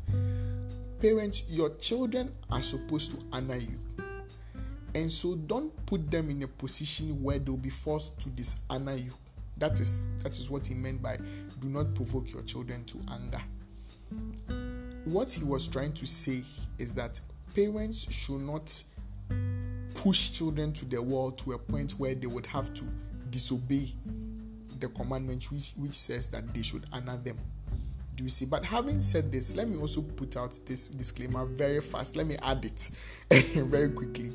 parents, 1.00 1.44
your 1.48 1.70
children 1.76 2.32
are 2.50 2.62
supposed 2.62 3.12
to 3.12 3.18
honor 3.32 3.56
you. 3.56 3.78
And 4.94 5.10
so 5.10 5.36
don't 5.36 5.74
put 5.86 6.10
them 6.10 6.30
in 6.30 6.42
a 6.42 6.48
position 6.48 7.22
where 7.22 7.38
they'll 7.38 7.56
be 7.56 7.70
forced 7.70 8.20
to 8.22 8.30
dishonor 8.30 8.94
you. 8.94 9.12
That 9.58 9.80
is 9.80 10.06
that 10.22 10.38
is 10.38 10.50
what 10.50 10.66
he 10.66 10.74
meant 10.74 11.02
by 11.02 11.16
do 11.60 11.68
not 11.68 11.94
provoke 11.94 12.32
your 12.32 12.42
children 12.42 12.84
to 12.84 12.98
anger. 13.12 13.42
What 15.04 15.30
he 15.30 15.44
was 15.44 15.66
trying 15.68 15.92
to 15.94 16.06
say 16.06 16.42
is 16.78 16.94
that 16.94 17.20
parents 17.54 18.12
should 18.12 18.40
not 18.40 18.84
push 19.94 20.30
children 20.30 20.72
to 20.74 20.84
the 20.84 21.02
wall 21.02 21.32
to 21.32 21.52
a 21.52 21.58
point 21.58 21.92
where 21.92 22.14
they 22.14 22.26
would 22.26 22.46
have 22.46 22.72
to 22.74 22.84
disobey 23.30 23.88
the 24.78 24.88
commandment 24.88 25.50
which, 25.50 25.72
which 25.76 25.94
says 25.94 26.30
that 26.30 26.54
they 26.54 26.62
should 26.62 26.84
honor 26.92 27.16
them. 27.16 27.36
Do 28.18 28.28
see? 28.28 28.46
But 28.46 28.64
having 28.64 28.98
said 28.98 29.30
this, 29.30 29.54
let 29.54 29.68
me 29.68 29.78
also 29.78 30.02
put 30.02 30.36
out 30.36 30.58
this 30.66 30.88
disclaimer 30.88 31.46
very 31.46 31.80
fast. 31.80 32.16
Let 32.16 32.26
me 32.26 32.36
add 32.42 32.64
it 32.64 32.90
very 33.54 33.90
quickly 33.90 34.32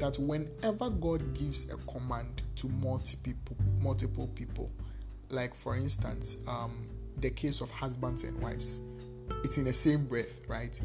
that 0.00 0.16
whenever 0.18 0.88
God 0.88 1.34
gives 1.34 1.70
a 1.70 1.76
command 1.92 2.42
to 2.56 2.68
multiple 2.68 3.20
people, 3.22 3.56
multiple 3.82 4.28
people, 4.28 4.70
like 5.28 5.54
for 5.54 5.76
instance, 5.76 6.42
um, 6.48 6.88
the 7.18 7.28
case 7.28 7.60
of 7.60 7.70
husbands 7.70 8.24
and 8.24 8.40
wives, 8.40 8.80
it's 9.44 9.58
in 9.58 9.64
the 9.64 9.74
same 9.74 10.06
breath, 10.06 10.40
right? 10.48 10.80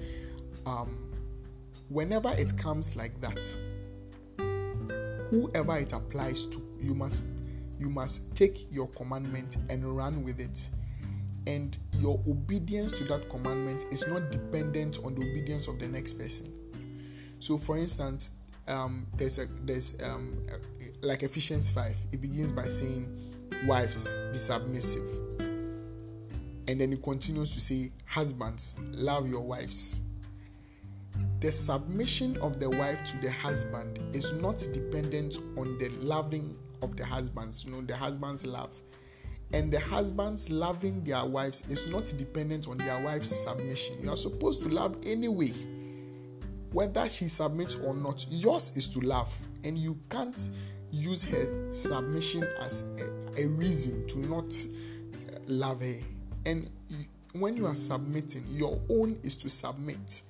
Um, 0.66 1.14
whenever 1.88 2.34
it 2.38 2.58
comes 2.58 2.98
like 2.98 3.14
that, 3.22 3.58
whoever 5.30 5.78
it 5.78 5.94
applies 5.94 6.46
to, 6.48 6.62
you 6.82 6.94
must 6.94 7.28
you 7.80 7.90
must 7.90 8.36
take 8.36 8.70
your 8.70 8.88
commandment 8.90 9.56
and 9.70 9.86
run 9.96 10.26
with 10.26 10.42
it. 10.42 10.70
And 11.46 11.78
your 12.00 12.20
obedience 12.28 12.98
to 13.00 13.04
that 13.06 13.30
commandment 13.30 13.86
is 13.92 14.08
not 14.08 14.32
dependent 14.32 15.00
on 15.04 15.16
the 15.16 15.22
obedience 15.30 15.68
of 15.68 15.80
the 15.80 15.88
next 15.88 16.14
person. 16.14 16.54
So, 17.40 17.58
for 17.58 17.78
instance, 17.78 18.38
um, 18.68 19.06
there's 19.18 19.40
a 19.40 19.48
there's 19.66 20.02
um, 20.02 20.42
like 21.02 21.24
Ephesians 21.24 21.70
five. 21.70 21.98
It 22.12 22.22
begins 22.22 22.52
by 22.52 22.68
saying, 22.70 23.10
"Wives, 23.66 24.14
be 24.32 24.38
submissive," 24.38 25.04
and 25.40 26.80
then 26.80 26.94
it 26.94 27.04
continues 27.04 27.52
to 27.52 27.60
say, 27.60 27.92
"Husbands, 28.06 28.76
love 28.94 29.28
your 29.30 29.46
wives." 29.46 30.02
The 31.42 31.52
submission 31.52 32.38
of 32.38 32.58
the 32.58 32.70
wife 32.70 33.04
to 33.04 33.18
the 33.18 33.30
husband 33.30 34.00
is 34.14 34.32
not 34.42 34.66
dependent 34.72 35.38
on 35.58 35.78
the 35.78 35.90
loving 36.00 36.58
of 36.82 36.96
the 36.96 37.04
husbands. 37.04 37.66
You 37.66 37.72
know, 37.74 37.82
the 37.82 37.98
husbands 37.98 38.46
love. 38.46 38.80
And 39.54 39.72
the 39.72 39.80
husbands 39.80 40.50
loving 40.50 41.04
their 41.04 41.26
wives 41.26 41.70
is 41.70 41.88
not 41.90 42.12
dependent 42.18 42.68
on 42.68 42.78
their 42.78 43.02
wife's 43.04 43.44
submission. 43.44 43.98
You 44.02 44.10
are 44.10 44.18
supposed 44.18 44.64
to 44.64 44.70
love 44.70 44.98
anyway 45.06 45.52
whether 46.74 47.08
she 47.08 47.28
submits 47.28 47.76
or 47.76 47.94
not, 47.94 48.26
yours 48.30 48.76
is 48.76 48.88
to 48.88 49.00
love, 49.00 49.34
and 49.64 49.78
you 49.78 49.98
can't 50.10 50.52
use 50.92 51.24
her 51.24 51.72
submission 51.72 52.44
as 52.60 52.92
a, 53.38 53.44
a 53.44 53.48
reason 53.48 54.06
to 54.08 54.20
not 54.28 54.46
uh, 54.46 55.40
love 55.48 55.82
her. 55.82 56.00
And 56.46 56.70
when 57.34 57.56
you 57.56 57.68
are 57.68 57.76
submitting, 57.76 58.44
your 58.50 58.80
own 58.90 59.20
is 59.24 59.36
to 59.38 59.50
submit. 59.50 60.24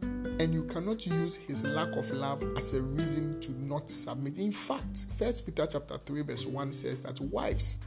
And 0.00 0.54
you 0.54 0.64
cannot 0.64 1.06
use 1.06 1.36
his 1.36 1.64
lack 1.64 1.94
of 1.96 2.10
love 2.10 2.42
as 2.56 2.72
a 2.72 2.80
reason 2.80 3.38
to 3.42 3.52
not 3.52 3.90
submit. 3.90 4.38
In 4.38 4.50
fact, 4.50 5.06
First 5.18 5.44
Peter 5.44 5.66
chapter 5.70 5.98
3, 5.98 6.22
verse 6.22 6.46
1 6.46 6.72
says 6.72 7.02
that 7.02 7.20
wives, 7.20 7.80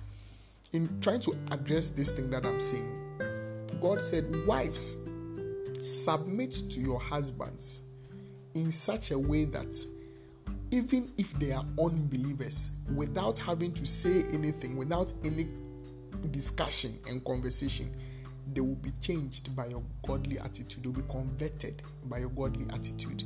in 0.73 0.89
trying 1.01 1.21
to 1.21 1.35
address 1.51 1.91
this 1.91 2.11
thing 2.11 2.29
that 2.31 2.45
I'm 2.45 2.59
saying, 2.59 2.91
God 3.81 4.01
said, 4.01 4.25
Wives, 4.45 5.07
submit 5.81 6.51
to 6.71 6.79
your 6.79 6.99
husbands 6.99 7.83
in 8.55 8.71
such 8.71 9.11
a 9.11 9.19
way 9.19 9.45
that 9.45 9.75
even 10.71 11.11
if 11.17 11.31
they 11.39 11.51
are 11.51 11.65
unbelievers, 11.79 12.71
without 12.95 13.37
having 13.37 13.73
to 13.73 13.85
say 13.85 14.23
anything, 14.33 14.75
without 14.75 15.13
any 15.23 15.47
discussion 16.31 16.91
and 17.07 17.23
conversation, 17.23 17.87
they 18.53 18.61
will 18.61 18.75
be 18.75 18.91
changed 19.01 19.55
by 19.55 19.67
your 19.67 19.83
godly 20.05 20.39
attitude. 20.39 20.83
They'll 20.83 20.93
be 20.93 21.01
converted 21.09 21.81
by 22.05 22.19
your 22.19 22.29
godly 22.29 22.65
attitude. 22.73 23.23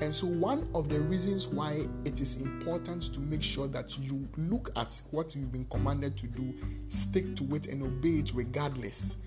And 0.00 0.14
so, 0.14 0.26
one 0.26 0.68
of 0.74 0.88
the 0.88 1.00
reasons 1.00 1.48
why 1.48 1.86
it 2.04 2.20
is 2.20 2.42
important 2.42 3.14
to 3.14 3.20
make 3.20 3.42
sure 3.42 3.68
that 3.68 3.96
you 3.98 4.28
look 4.36 4.70
at 4.76 5.00
what 5.12 5.34
you've 5.34 5.52
been 5.52 5.64
commanded 5.66 6.16
to 6.18 6.26
do, 6.26 6.54
stick 6.88 7.36
to 7.36 7.54
it, 7.54 7.68
and 7.68 7.82
obey 7.82 8.18
it 8.18 8.32
regardless, 8.34 9.18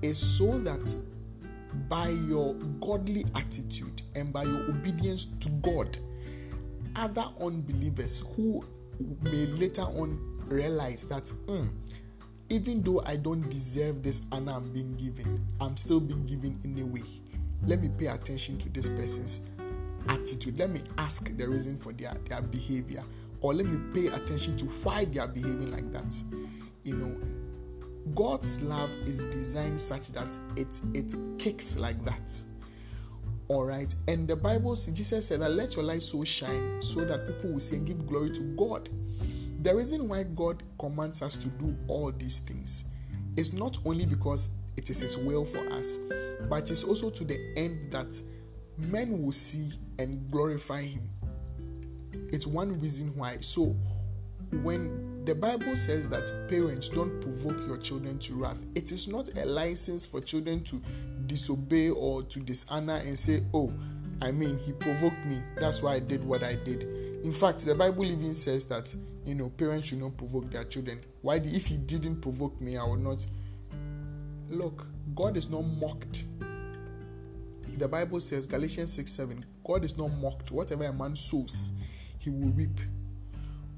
is 0.00 0.18
so 0.18 0.58
that 0.60 0.94
by 1.88 2.08
your 2.28 2.54
godly 2.80 3.24
attitude 3.34 4.02
and 4.14 4.32
by 4.32 4.44
your 4.44 4.62
obedience 4.70 5.26
to 5.38 5.50
God, 5.60 5.98
other 6.96 7.24
unbelievers 7.40 8.34
who 8.34 8.64
may 9.22 9.46
later 9.46 9.82
on 9.82 10.18
realize 10.48 11.04
that 11.08 11.24
mm, 11.46 11.68
even 12.52 12.82
though 12.82 13.02
I 13.06 13.16
don't 13.16 13.48
deserve 13.48 14.02
this 14.02 14.26
honor 14.30 14.52
I'm 14.52 14.70
being 14.72 14.94
given, 14.96 15.42
I'm 15.58 15.74
still 15.76 16.00
being 16.00 16.26
given 16.26 16.60
anyway. 16.64 17.02
Let 17.64 17.80
me 17.80 17.90
pay 17.96 18.08
attention 18.08 18.58
to 18.58 18.68
this 18.68 18.90
person's 18.90 19.48
attitude. 20.08 20.58
Let 20.58 20.68
me 20.68 20.80
ask 20.98 21.34
the 21.34 21.48
reason 21.48 21.78
for 21.78 21.94
their, 21.94 22.12
their 22.28 22.42
behavior, 22.42 23.02
or 23.40 23.54
let 23.54 23.64
me 23.64 23.80
pay 23.94 24.14
attention 24.14 24.58
to 24.58 24.66
why 24.84 25.06
they 25.06 25.18
are 25.18 25.28
behaving 25.28 25.70
like 25.70 25.90
that. 25.92 26.22
You 26.84 26.96
know, 26.96 27.20
God's 28.14 28.60
love 28.62 28.90
is 29.06 29.24
designed 29.24 29.80
such 29.80 30.08
that 30.12 30.38
it 30.56 30.78
it 30.92 31.14
kicks 31.38 31.78
like 31.78 32.04
that. 32.04 32.38
All 33.48 33.64
right, 33.64 33.94
and 34.08 34.28
the 34.28 34.36
Bible, 34.36 34.74
Jesus 34.74 35.26
said 35.28 35.40
that 35.40 35.50
let 35.52 35.76
your 35.76 35.84
light 35.84 36.02
so 36.02 36.22
shine 36.22 36.82
so 36.82 37.02
that 37.06 37.26
people 37.26 37.52
will 37.52 37.60
see 37.60 37.76
and 37.76 37.86
give 37.86 38.06
glory 38.06 38.30
to 38.30 38.42
God. 38.56 38.90
The 39.62 39.74
reason 39.74 40.08
why 40.08 40.24
God 40.24 40.62
commands 40.78 41.22
us 41.22 41.36
to 41.36 41.48
do 41.50 41.76
all 41.86 42.10
these 42.10 42.40
things 42.40 42.90
is 43.36 43.52
not 43.52 43.78
only 43.86 44.06
because 44.06 44.50
it 44.76 44.90
is 44.90 45.00
His 45.00 45.16
will 45.16 45.44
for 45.44 45.64
us, 45.72 45.98
but 46.48 46.68
it's 46.70 46.82
also 46.82 47.10
to 47.10 47.24
the 47.24 47.38
end 47.56 47.92
that 47.92 48.20
men 48.76 49.22
will 49.22 49.32
see 49.32 49.70
and 50.00 50.28
glorify 50.30 50.82
Him. 50.82 51.08
It's 52.32 52.46
one 52.46 52.78
reason 52.80 53.16
why. 53.16 53.36
So, 53.38 53.76
when 54.62 55.24
the 55.24 55.34
Bible 55.36 55.76
says 55.76 56.08
that 56.08 56.48
parents 56.48 56.88
don't 56.88 57.20
provoke 57.20 57.64
your 57.68 57.78
children 57.78 58.18
to 58.18 58.34
wrath. 58.34 58.58
It 58.74 58.90
is 58.90 59.06
not 59.06 59.30
a 59.38 59.46
license 59.46 60.04
for 60.04 60.20
children 60.20 60.64
to 60.64 60.82
disobey 61.26 61.90
or 61.90 62.24
to 62.24 62.40
dishonor 62.40 62.96
and 62.96 63.16
say, 63.16 63.42
Oh, 63.54 63.72
I 64.20 64.32
mean, 64.32 64.58
he 64.58 64.72
provoked 64.72 65.24
me. 65.24 65.38
That's 65.60 65.82
why 65.82 65.94
I 65.94 65.98
did 66.00 66.24
what 66.24 66.42
I 66.42 66.56
did. 66.56 67.11
In 67.24 67.32
fact, 67.32 67.64
the 67.64 67.74
Bible 67.74 68.04
even 68.04 68.34
says 68.34 68.66
that, 68.66 68.94
you 69.24 69.34
know, 69.34 69.48
parents 69.50 69.88
should 69.88 70.00
not 70.00 70.16
provoke 70.16 70.50
their 70.50 70.64
children. 70.64 71.00
Why? 71.20 71.36
If 71.36 71.66
he 71.66 71.76
didn't 71.76 72.20
provoke 72.20 72.60
me, 72.60 72.76
I 72.76 72.84
would 72.84 73.00
not. 73.00 73.24
Look, 74.48 74.86
God 75.14 75.36
is 75.36 75.48
not 75.48 75.62
mocked. 75.62 76.24
The 77.74 77.88
Bible 77.88 78.20
says, 78.20 78.46
Galatians 78.46 78.92
6 78.92 79.10
7, 79.10 79.44
God 79.64 79.84
is 79.84 79.96
not 79.96 80.08
mocked. 80.08 80.50
Whatever 80.50 80.84
a 80.84 80.92
man 80.92 81.14
sows, 81.16 81.72
he 82.18 82.30
will 82.30 82.50
reap. 82.50 82.80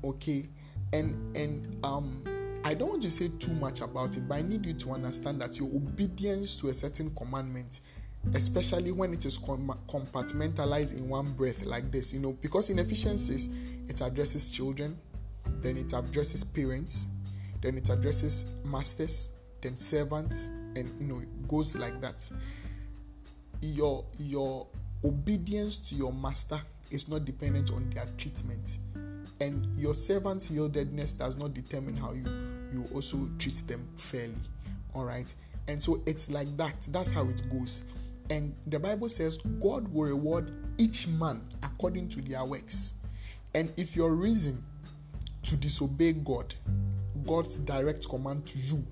Okay? 0.03 0.49
and 0.95 1.37
and 1.37 1.85
um 1.85 2.23
I 2.67 2.73
don't 2.73 2.89
want 2.89 3.03
to 3.03 3.11
say 3.11 3.29
too 3.39 3.53
much 3.53 3.83
about 3.83 4.17
it, 4.17 4.27
but 4.27 4.37
I 4.37 4.43
need 4.43 4.65
you 4.65 4.73
to 4.73 4.93
understand 4.93 5.39
that 5.43 5.59
your 5.59 5.69
obedience 5.69 6.57
to 6.57 6.69
a 6.69 6.75
certain 6.75 7.11
commandment 7.11 7.81
especially 8.33 8.93
when 8.93 9.13
it 9.13 9.25
is 9.25 9.37
com- 9.39 9.79
compartmentalized 9.89 10.97
in 10.97 11.09
one 11.09 11.33
breath 11.33 11.65
like 11.65 11.91
this, 11.91 12.15
you 12.15 12.21
know, 12.21 12.33
because 12.41 12.71
in 12.71 12.79
Ephesians 12.79 13.29
it 13.89 14.01
addresses 14.01 14.51
children, 14.51 14.99
then 15.61 15.77
it 15.77 15.93
addresses 15.93 16.43
parents, 16.43 17.09
then 17.61 17.77
it 17.77 17.89
addresses 17.91 18.55
masters, 18.65 19.37
then 19.61 19.77
servants, 19.77 20.47
and 20.77 20.91
you 21.01 21.07
know, 21.07 21.21
it 21.21 21.49
goes 21.49 21.77
like 21.77 22.01
that. 22.01 22.31
Your 23.61 24.05
your 24.19 24.67
obedience 25.05 25.79
to 25.91 25.95
your 25.95 26.13
master 26.13 26.61
is 26.91 27.09
not 27.09 27.25
dependent 27.25 27.73
on 27.73 27.89
their 27.91 28.07
treatment, 28.19 28.79
and 29.41 29.75
your 29.77 29.95
servant's 29.95 30.51
yieldedness 30.51 31.19
does 31.19 31.37
not 31.37 31.55
determine 31.55 31.97
how 31.97 32.13
you 32.13 32.25
you 32.73 32.87
also 32.95 33.29
treat 33.39 33.63
them 33.69 33.87
fairly. 33.97 34.35
All 34.95 35.05
right, 35.05 35.33
and 35.69 35.83
so 35.83 36.03
it's 36.07 36.31
like 36.31 36.55
that. 36.57 36.89
That's 36.91 37.13
how 37.13 37.25
it 37.25 37.43
goes. 37.51 37.85
And 38.31 38.55
the 38.67 38.79
Bible 38.79 39.09
says 39.09 39.39
God 39.61 39.87
will 39.93 40.05
reward 40.05 40.53
each 40.79 41.09
man 41.09 41.43
according 41.63 42.09
to 42.11 42.23
their 42.23 42.45
works. 42.45 43.01
And 43.55 43.73
if 43.77 43.95
your 43.95 44.15
reason 44.15 44.63
to 45.45 45.57
disobey 45.57 46.15
God, 46.15 46.55
God's 47.27 47.59
direct 47.59 48.09
command 48.09 48.47
to 48.47 48.59
you, 48.59 48.85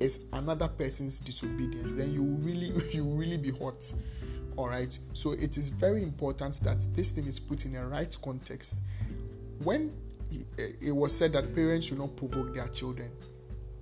is 0.00 0.28
another 0.32 0.66
person's 0.66 1.20
disobedience, 1.20 1.94
then 1.94 2.12
you 2.12 2.22
really 2.22 2.72
you 2.92 3.04
really 3.04 3.36
be 3.36 3.50
hot. 3.50 3.92
All 4.56 4.68
right. 4.68 4.98
So 5.12 5.32
it 5.32 5.56
is 5.56 5.70
very 5.70 6.02
important 6.02 6.60
that 6.64 6.86
this 6.94 7.12
thing 7.12 7.26
is 7.26 7.38
put 7.38 7.66
in 7.66 7.76
a 7.76 7.86
right 7.86 8.14
context. 8.22 8.80
When 9.62 9.92
eh, 10.58 10.64
it 10.80 10.92
was 10.92 11.16
said 11.16 11.32
that 11.32 11.54
parents 11.54 11.86
should 11.86 11.98
not 11.98 12.16
provoke 12.16 12.54
their 12.54 12.68
children, 12.68 13.10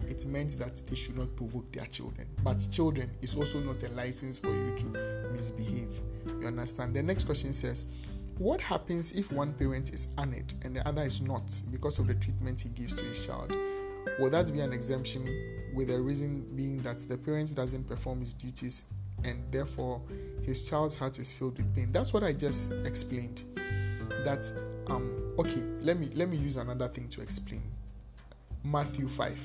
it 0.07 0.25
meant 0.27 0.59
that 0.59 0.83
they 0.89 0.97
should 0.97 1.19
not 1.19 1.35
provoke 1.37 1.71
their 1.73 1.87
children. 1.87 2.27
But 2.43 2.67
children 2.71 3.11
is 3.21 3.37
also 3.37 3.61
not 3.61 3.83
a 3.83 3.89
license 3.91 4.39
for 4.39 4.51
you 4.51 4.75
to 4.79 5.29
misbehave. 5.33 5.93
You 6.41 6.47
understand? 6.47 6.95
The 6.95 7.03
next 7.03 7.25
question 7.25 7.53
says, 7.53 7.91
What 8.39 8.61
happens 8.61 9.17
if 9.17 9.33
one 9.33 9.53
parent 9.55 9.93
is 9.93 10.13
honored 10.17 10.53
and 10.65 10.77
the 10.77 10.87
other 10.87 11.03
is 11.03 11.21
not 11.21 11.51
because 11.71 11.99
of 11.99 12.07
the 12.07 12.15
treatment 12.15 12.61
he 12.61 12.69
gives 12.71 12.95
to 12.97 13.05
his 13.05 13.27
child? 13.27 13.57
Will 14.19 14.31
that 14.31 14.53
be 14.53 14.61
an 14.61 14.73
exemption 14.73 15.27
with 15.75 15.89
the 15.89 16.01
reason 16.01 16.47
being 16.57 16.79
that 16.83 16.99
the 17.01 17.19
parent 17.19 17.55
doesn't 17.55 17.89
perform 17.89 18.21
his 18.21 18.35
duties 18.35 18.85
and 19.25 19.43
therefore 19.53 20.01
his 20.43 20.69
child's 20.69 20.97
heart 20.97 21.19
is 21.19 21.33
filled 21.33 21.57
with 21.57 21.75
pain? 21.75 21.93
That's 21.93 22.13
what 22.13 22.23
I 22.25 22.33
just 22.33 22.73
explained. 22.85 23.45
That 24.25 24.51
um 24.89 25.35
okay, 25.39 25.63
let 25.81 25.99
me 25.99 26.09
let 26.15 26.29
me 26.29 26.37
use 26.37 26.57
another 26.57 26.89
thing 26.89 27.09
to 27.11 27.21
explain. 27.21 27.63
Matthew 28.65 29.07
5 29.07 29.39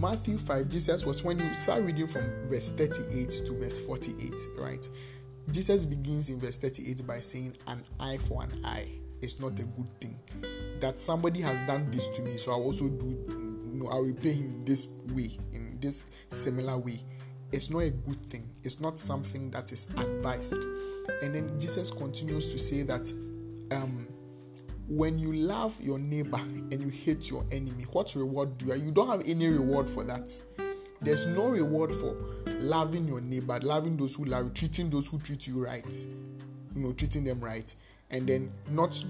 Matthew 0.00 0.38
5, 0.38 0.70
Jesus 0.70 1.04
was 1.04 1.22
when 1.22 1.38
you 1.38 1.52
start 1.52 1.82
reading 1.82 2.06
from 2.06 2.22
verse 2.48 2.70
38 2.70 3.30
to 3.46 3.52
verse 3.52 3.78
48, 3.80 4.32
right? 4.56 4.88
Jesus 5.50 5.84
begins 5.84 6.30
in 6.30 6.40
verse 6.40 6.56
38 6.56 7.06
by 7.06 7.20
saying, 7.20 7.54
An 7.66 7.84
eye 7.98 8.16
for 8.16 8.42
an 8.42 8.64
eye 8.64 8.88
is 9.20 9.38
not 9.40 9.58
a 9.58 9.64
good 9.64 9.90
thing. 10.00 10.18
That 10.80 10.98
somebody 10.98 11.42
has 11.42 11.62
done 11.64 11.90
this 11.90 12.08
to 12.16 12.22
me, 12.22 12.38
so 12.38 12.52
I 12.52 12.54
also 12.54 12.88
do, 12.88 13.08
you 13.28 13.72
know, 13.74 13.88
I'll 13.88 14.00
repay 14.00 14.32
him 14.32 14.64
this 14.64 14.94
way, 15.12 15.36
in 15.52 15.76
this 15.82 16.06
similar 16.30 16.78
way. 16.78 16.96
It's 17.52 17.68
not 17.68 17.80
a 17.80 17.90
good 17.90 18.24
thing. 18.24 18.48
It's 18.62 18.80
not 18.80 18.98
something 18.98 19.50
that 19.50 19.70
is 19.70 19.90
advised. 19.98 20.64
And 21.20 21.34
then 21.34 21.60
Jesus 21.60 21.90
continues 21.90 22.50
to 22.52 22.58
say 22.58 22.84
that 22.84 23.12
um, 23.72 24.08
when 24.90 25.20
you 25.20 25.32
love 25.32 25.80
your 25.80 26.00
neighbor 26.00 26.40
and 26.40 26.80
you 26.80 26.88
hate 26.88 27.30
your 27.30 27.44
enemy, 27.52 27.84
what 27.92 28.12
reward 28.16 28.58
do 28.58 28.66
you? 28.66 28.74
You 28.74 28.90
don't 28.90 29.08
have 29.08 29.22
any 29.24 29.46
reward 29.48 29.88
for 29.88 30.02
that. 30.02 30.28
There's 31.00 31.28
no 31.28 31.48
reward 31.48 31.94
for 31.94 32.16
loving 32.58 33.06
your 33.06 33.20
neighbor, 33.20 33.58
loving 33.62 33.96
those 33.96 34.16
who 34.16 34.24
love 34.24 34.46
you, 34.46 34.50
treating 34.50 34.90
those 34.90 35.06
who 35.08 35.18
treat 35.18 35.46
you 35.46 35.64
right, 35.64 36.06
you 36.74 36.82
know, 36.82 36.92
treating 36.92 37.24
them 37.24 37.42
right, 37.42 37.72
and 38.10 38.26
then 38.26 38.52
not 38.70 39.00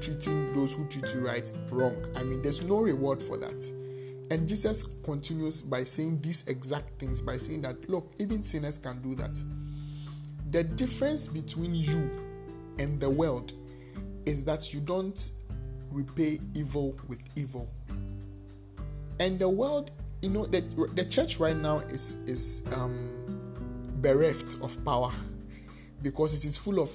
treating 0.00 0.52
those 0.54 0.74
who 0.74 0.84
treat 0.88 1.14
you 1.14 1.24
right 1.24 1.48
wrong. 1.70 2.04
I 2.16 2.24
mean, 2.24 2.42
there's 2.42 2.62
no 2.62 2.80
reward 2.80 3.22
for 3.22 3.36
that. 3.38 3.64
And 4.30 4.46
Jesus 4.46 4.82
continues 5.04 5.62
by 5.62 5.84
saying 5.84 6.20
these 6.20 6.48
exact 6.48 6.98
things 6.98 7.22
by 7.22 7.36
saying 7.36 7.62
that, 7.62 7.88
look, 7.88 8.10
even 8.18 8.42
sinners 8.42 8.76
can 8.76 9.00
do 9.02 9.14
that. 9.14 9.40
The 10.50 10.64
difference 10.64 11.28
between 11.28 11.76
you 11.76 12.10
and 12.78 13.00
the 13.00 13.08
world 13.08 13.52
is 14.28 14.44
that 14.44 14.74
you 14.74 14.80
don't 14.80 15.30
repay 15.90 16.38
evil 16.54 16.94
with 17.08 17.18
evil. 17.34 17.68
And 19.20 19.38
the 19.38 19.48
world, 19.48 19.90
you 20.22 20.28
know, 20.28 20.44
the, 20.44 20.60
the 20.94 21.04
church 21.04 21.40
right 21.40 21.56
now 21.56 21.78
is 21.78 22.22
is 22.26 22.62
um, 22.72 22.94
bereft 24.00 24.56
of 24.62 24.84
power 24.84 25.10
because 26.02 26.34
it 26.38 26.44
is 26.44 26.56
full 26.56 26.78
of 26.78 26.94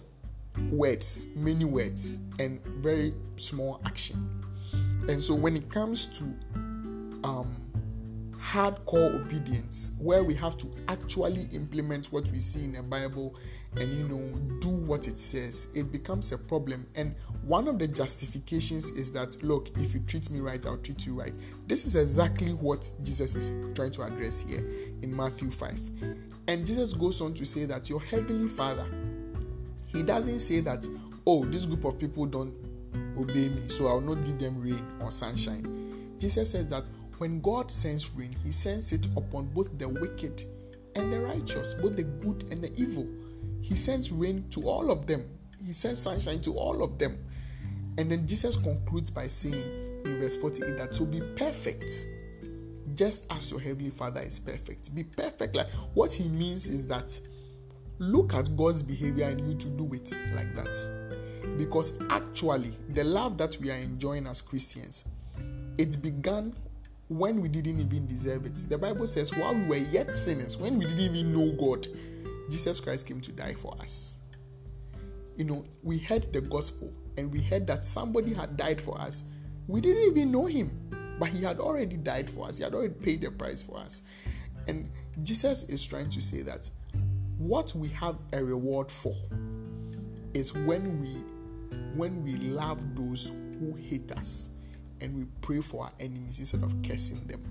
words, 0.72 1.36
many 1.36 1.66
words, 1.66 2.20
and 2.40 2.64
very 2.82 3.14
small 3.36 3.82
action. 3.86 4.44
And 5.10 5.22
so 5.22 5.34
when 5.34 5.58
it 5.58 5.70
comes 5.70 6.06
to 6.20 7.28
um, 7.28 7.56
hardcore 8.44 9.16
obedience, 9.16 9.92
where 10.00 10.24
we 10.24 10.34
have 10.36 10.58
to 10.58 10.68
actually 10.90 11.48
implement 11.54 12.08
what 12.08 12.30
we 12.32 12.40
see 12.40 12.66
in 12.66 12.74
the 12.74 12.84
Bible 12.84 13.36
and 13.78 13.92
you 13.94 14.04
know 14.08 14.20
do 14.60 14.70
what 14.70 15.08
it 15.08 15.18
says, 15.18 15.72
it 15.74 15.92
becomes 15.92 16.32
a 16.34 16.38
problem. 16.38 16.86
And 16.96 17.16
one 17.44 17.68
of 17.68 17.80
the 17.80 17.88
justifications 17.88 18.92
is 18.92 19.14
that 19.14 19.42
look, 19.44 19.70
if 19.78 19.94
you 19.94 20.02
treat 20.02 20.30
me 20.30 20.42
right, 20.42 20.64
I'll 20.66 20.78
treat 20.78 21.06
you 21.08 21.18
right. 21.20 21.38
This 21.68 21.86
is 21.86 21.96
exactly 21.96 22.52
what 22.52 22.92
Jesus 23.04 23.36
is 23.36 23.74
trying 23.76 23.92
to 23.94 24.04
address 24.04 24.48
here 24.48 24.64
in 25.02 25.16
Matthew 25.16 25.50
5. 25.50 25.80
And 26.50 26.68
Jesus 26.68 26.94
goes 26.94 27.22
on 27.22 27.34
to 27.36 27.46
say 27.46 27.64
that 27.66 27.90
your 27.90 28.02
heavenly 28.02 28.50
Father, 28.50 28.86
he 29.88 30.04
doesn't 30.04 30.40
say 30.40 30.60
that, 30.60 30.86
oh, 31.26 31.46
this 31.46 31.66
group 31.66 31.86
of 31.86 31.98
people 31.98 32.26
don't 32.26 32.54
obey 33.18 33.48
me, 33.50 33.70
so 33.70 33.88
I'll 33.88 34.02
not 34.02 34.24
give 34.26 34.38
them 34.38 34.62
rain 34.62 34.86
or 35.00 35.12
sunshine. 35.12 36.16
Jesus 36.20 36.52
says 36.52 36.68
that 36.68 36.90
when 37.18 37.42
God 37.42 37.72
sends 37.72 38.12
rain, 38.16 38.36
he 38.44 38.52
sends 38.52 38.92
it 38.92 39.08
upon 39.18 39.48
both 39.54 39.78
the 39.78 39.88
wicked 39.88 40.44
and 40.96 41.12
the 41.12 41.20
righteous, 41.22 41.74
both 41.76 41.96
the 41.96 42.04
good 42.04 42.44
and 42.52 42.64
the 42.64 42.72
evil. 42.82 43.08
He 43.62 43.76
sends 43.76 44.12
rain 44.12 44.46
to 44.52 44.68
all 44.68 44.92
of 44.92 45.08
them. 45.08 45.26
He 45.66 45.74
sends 45.74 46.00
sunshine 46.02 46.42
to 46.42 46.54
all 46.54 46.84
of 46.84 47.00
them. 47.00 47.18
And 47.98 48.10
then 48.10 48.28
Jesus 48.28 48.58
concludes 48.58 49.10
by 49.10 49.28
saying 49.28 49.94
in 50.06 50.20
verse 50.20 50.36
48 50.38 50.78
that 50.78 50.92
to 50.94 51.04
be 51.04 51.22
perfect, 51.36 52.08
just 52.96 53.32
as 53.32 53.52
your 53.52 53.60
heavenly 53.60 53.90
Father 53.90 54.22
is 54.22 54.40
perfect. 54.40 54.94
Be 54.96 55.04
perfect. 55.04 55.56
Like 55.56 55.70
what 55.94 56.12
he 56.12 56.28
means 56.30 56.68
is 56.68 56.88
that 56.88 57.20
look 58.00 58.34
at 58.34 58.56
God's 58.58 58.84
behavior 58.84 59.26
and 59.26 59.40
you 59.42 59.56
to 59.56 59.68
do 59.70 59.94
it 59.94 60.14
like 60.36 60.56
that. 60.56 61.56
Because 61.58 62.02
actually, 62.10 62.72
the 62.90 63.04
love 63.04 63.38
that 63.38 63.58
we 63.62 63.70
are 63.70 63.78
enjoying 63.78 64.28
as 64.28 64.42
Christians, 64.42 65.08
it 65.78 66.02
began 66.02 66.54
when 67.18 67.42
we 67.42 67.48
didn't 67.48 67.80
even 67.80 68.08
deserve 68.08 68.46
it. 68.46 68.56
The 68.70 68.78
Bible 68.78 69.08
says, 69.08 69.36
while 69.36 69.56
we 69.56 69.66
were 69.66 69.76
yet 69.76 70.16
sinners, 70.16 70.58
when 70.58 70.78
we 70.78 70.86
didn't 70.86 71.16
even 71.16 71.32
know 71.32 71.52
God, 71.54 71.88
Jesus 72.50 72.80
Christ 72.80 73.08
came 73.08 73.22
to 73.22 73.32
die 73.32 73.54
for 73.54 73.74
us. 73.80 74.20
You 75.36 75.46
know, 75.46 75.66
we 75.82 75.98
heard 75.98 76.32
the 76.34 76.42
gospel 76.42 76.92
and 77.18 77.32
we 77.32 77.42
heard 77.42 77.68
that 77.68 77.86
somebody 77.86 78.34
had 78.34 78.58
died 78.58 78.82
for 78.82 79.00
us. 79.00 79.26
We 79.68 79.82
didn't 79.82 80.12
even 80.12 80.32
know 80.32 80.46
him, 80.46 81.16
but 81.20 81.30
he 81.30 81.44
had 81.44 81.60
already 81.60 81.98
died 81.98 82.30
for 82.30 82.48
us. 82.48 82.58
He 82.58 82.64
had 82.64 82.74
already 82.74 82.94
paid 82.94 83.22
the 83.22 83.32
price 83.32 83.62
for 83.62 83.78
us. 83.78 84.04
And 84.68 84.90
Jesus 85.22 85.70
is 85.70 85.86
trying 85.86 86.10
to 86.10 86.22
say 86.22 86.42
that 86.42 86.70
what 87.38 87.74
we 87.76 87.90
have 87.90 88.18
a 88.34 88.44
reward 88.44 88.92
for 88.92 89.16
is 90.34 90.54
when 90.54 91.00
we 91.00 91.10
when 91.96 92.24
we 92.24 92.36
love 92.38 92.96
those 92.96 93.32
who 93.60 93.76
hate 93.76 94.12
us 94.14 94.53
and 95.04 95.16
we 95.16 95.26
pray 95.42 95.60
for 95.62 95.84
our 95.84 95.92
enemies 96.00 96.40
instead 96.40 96.64
of 96.64 96.74
cursing 96.82 97.20
them. 97.28 97.42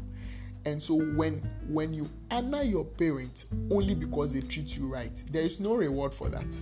And 0.64 0.82
so 0.82 0.94
when 1.14 1.38
when 1.68 1.92
you 1.92 2.08
honor 2.30 2.62
your 2.62 2.84
parents 2.84 3.46
only 3.70 3.94
because 3.94 4.34
they 4.34 4.40
treat 4.40 4.76
you 4.76 4.92
right, 4.92 5.22
there 5.30 5.42
is 5.42 5.60
no 5.60 5.74
reward 5.74 6.14
for 6.14 6.28
that. 6.30 6.56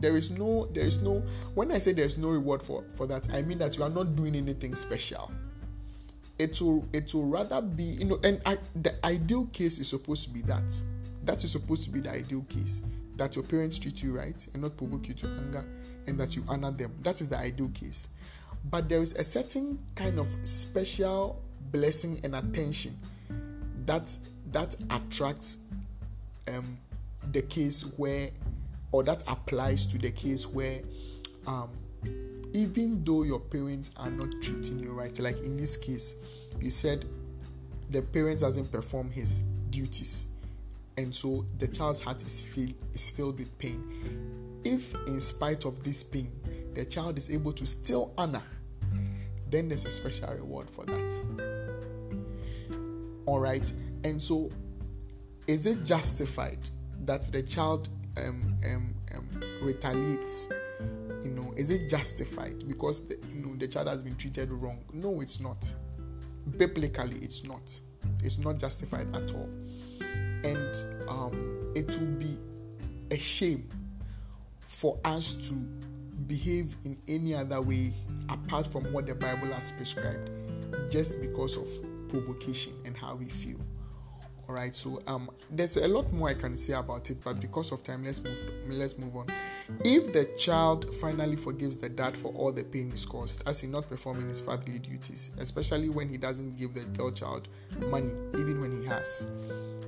There 0.00 0.16
is 0.16 0.30
no 0.30 0.66
there 0.66 0.84
is 0.84 1.02
no 1.02 1.22
when 1.54 1.70
I 1.72 1.78
say 1.78 1.92
there's 1.92 2.18
no 2.18 2.30
reward 2.30 2.62
for 2.62 2.84
for 2.96 3.06
that, 3.06 3.32
I 3.32 3.42
mean 3.42 3.58
that 3.58 3.76
you 3.78 3.84
are 3.84 3.90
not 3.90 4.16
doing 4.16 4.34
anything 4.34 4.74
special. 4.74 5.30
It 6.38 6.60
will 6.60 6.86
it 6.92 7.14
will 7.14 7.26
rather 7.28 7.62
be 7.62 7.84
you 7.84 8.04
know 8.04 8.18
and 8.24 8.40
I, 8.44 8.58
the 8.74 8.92
ideal 9.06 9.46
case 9.52 9.78
is 9.78 9.88
supposed 9.88 10.24
to 10.28 10.34
be 10.34 10.42
that. 10.42 10.72
That 11.24 11.44
is 11.44 11.52
supposed 11.52 11.84
to 11.84 11.90
be 11.90 12.00
the 12.00 12.10
ideal 12.10 12.44
case 12.48 12.82
that 13.16 13.36
your 13.36 13.44
parents 13.44 13.78
treat 13.78 14.02
you 14.02 14.16
right 14.16 14.44
and 14.52 14.62
not 14.62 14.76
provoke 14.76 15.06
you 15.06 15.14
to 15.14 15.26
anger 15.28 15.64
and 16.08 16.18
that 16.18 16.34
you 16.34 16.42
honor 16.48 16.72
them. 16.72 16.92
That 17.02 17.20
is 17.20 17.28
the 17.28 17.38
ideal 17.38 17.70
case. 17.72 18.08
But 18.70 18.88
there 18.88 19.00
is 19.00 19.14
a 19.14 19.24
certain 19.24 19.78
kind 19.94 20.18
of 20.18 20.26
special 20.44 21.42
blessing 21.70 22.20
and 22.24 22.34
attention 22.34 22.92
that 23.86 24.16
that 24.52 24.76
attracts 24.90 25.58
um, 26.48 26.76
the 27.32 27.42
case 27.42 27.94
where 27.96 28.30
or 28.92 29.02
that 29.02 29.22
applies 29.28 29.86
to 29.86 29.98
the 29.98 30.10
case 30.10 30.46
where 30.46 30.80
um, 31.46 31.70
even 32.52 33.02
though 33.04 33.22
your 33.22 33.40
parents 33.40 33.90
are 33.96 34.10
not 34.10 34.30
treating 34.42 34.78
you 34.78 34.92
right 34.92 35.18
like 35.18 35.38
in 35.38 35.56
this 35.56 35.76
case 35.76 36.16
you 36.60 36.68
said 36.68 37.06
the 37.90 38.02
parents 38.02 38.42
doesn't 38.42 38.70
perform 38.70 39.10
his 39.10 39.40
duties 39.70 40.32
and 40.96 41.14
so 41.14 41.44
the 41.58 41.68
child's 41.68 42.00
heart 42.00 42.22
is, 42.22 42.42
feel, 42.42 42.68
is 42.92 43.10
filled 43.10 43.38
with 43.38 43.56
pain. 43.58 44.60
If, 44.64 44.94
in 45.06 45.20
spite 45.20 45.64
of 45.64 45.82
this 45.82 46.02
pain, 46.02 46.30
the 46.74 46.84
child 46.84 47.18
is 47.18 47.32
able 47.32 47.52
to 47.52 47.66
still 47.66 48.12
honor, 48.16 48.42
then 49.50 49.68
there's 49.68 49.84
a 49.84 49.92
special 49.92 50.32
reward 50.34 50.68
for 50.70 50.84
that. 50.86 51.82
All 53.26 53.38
right, 53.38 53.70
and 54.04 54.20
so 54.20 54.50
is 55.46 55.66
it 55.66 55.84
justified 55.84 56.68
that 57.04 57.22
the 57.32 57.42
child 57.42 57.88
um, 58.16 58.56
um, 58.66 58.94
um, 59.14 59.28
retaliates? 59.62 60.52
You 61.22 61.30
know, 61.30 61.52
is 61.56 61.70
it 61.70 61.88
justified 61.88 62.66
because 62.66 63.06
the, 63.06 63.18
you 63.32 63.44
know 63.46 63.54
the 63.56 63.68
child 63.68 63.88
has 63.88 64.02
been 64.02 64.16
treated 64.16 64.50
wrong? 64.52 64.82
No, 64.92 65.20
it's 65.20 65.40
not. 65.40 65.72
Biblically, 66.56 67.16
it's 67.18 67.44
not. 67.44 67.78
It's 68.24 68.38
not 68.38 68.58
justified 68.58 69.14
at 69.14 69.32
all, 69.34 69.48
and 70.42 70.74
um, 71.08 71.72
it 71.76 71.96
will 72.00 72.18
be 72.18 72.38
a 73.12 73.18
shame 73.18 73.68
for 74.60 74.98
us 75.04 75.48
to 75.48 75.54
behave 76.26 76.76
in 76.84 76.96
any 77.08 77.34
other 77.34 77.60
way 77.60 77.92
apart 78.28 78.66
from 78.66 78.84
what 78.92 79.06
the 79.06 79.14
Bible 79.14 79.48
has 79.48 79.72
prescribed, 79.72 80.30
just 80.90 81.20
because 81.20 81.56
of 81.56 82.08
provocation 82.08 82.72
and 82.84 82.96
how 82.96 83.14
we 83.14 83.26
feel. 83.26 83.58
All 84.48 84.56
right, 84.56 84.74
so 84.74 85.00
um, 85.06 85.30
there's 85.50 85.76
a 85.76 85.86
lot 85.86 86.12
more 86.12 86.28
I 86.28 86.34
can 86.34 86.56
say 86.56 86.74
about 86.74 87.08
it, 87.10 87.18
but 87.24 87.40
because 87.40 87.70
of 87.70 87.82
time, 87.82 88.04
let's 88.04 88.22
move. 88.24 88.38
Let's 88.66 88.98
move 88.98 89.16
on. 89.16 89.26
If 89.84 90.12
the 90.12 90.24
child 90.36 90.94
finally 90.96 91.36
forgives 91.36 91.78
the 91.78 91.88
dad 91.88 92.16
for 92.16 92.32
all 92.32 92.52
the 92.52 92.64
pain 92.64 92.90
he's 92.90 93.06
caused, 93.06 93.46
as 93.48 93.60
he 93.60 93.68
not 93.68 93.88
performing 93.88 94.28
his 94.28 94.40
fatherly 94.40 94.80
duties, 94.80 95.30
especially 95.38 95.90
when 95.90 96.08
he 96.08 96.16
doesn't 96.16 96.58
give 96.58 96.74
the 96.74 96.84
girl 96.98 97.12
child 97.12 97.48
money, 97.88 98.12
even 98.36 98.60
when 98.60 98.72
he 98.72 98.84
has, 98.86 99.30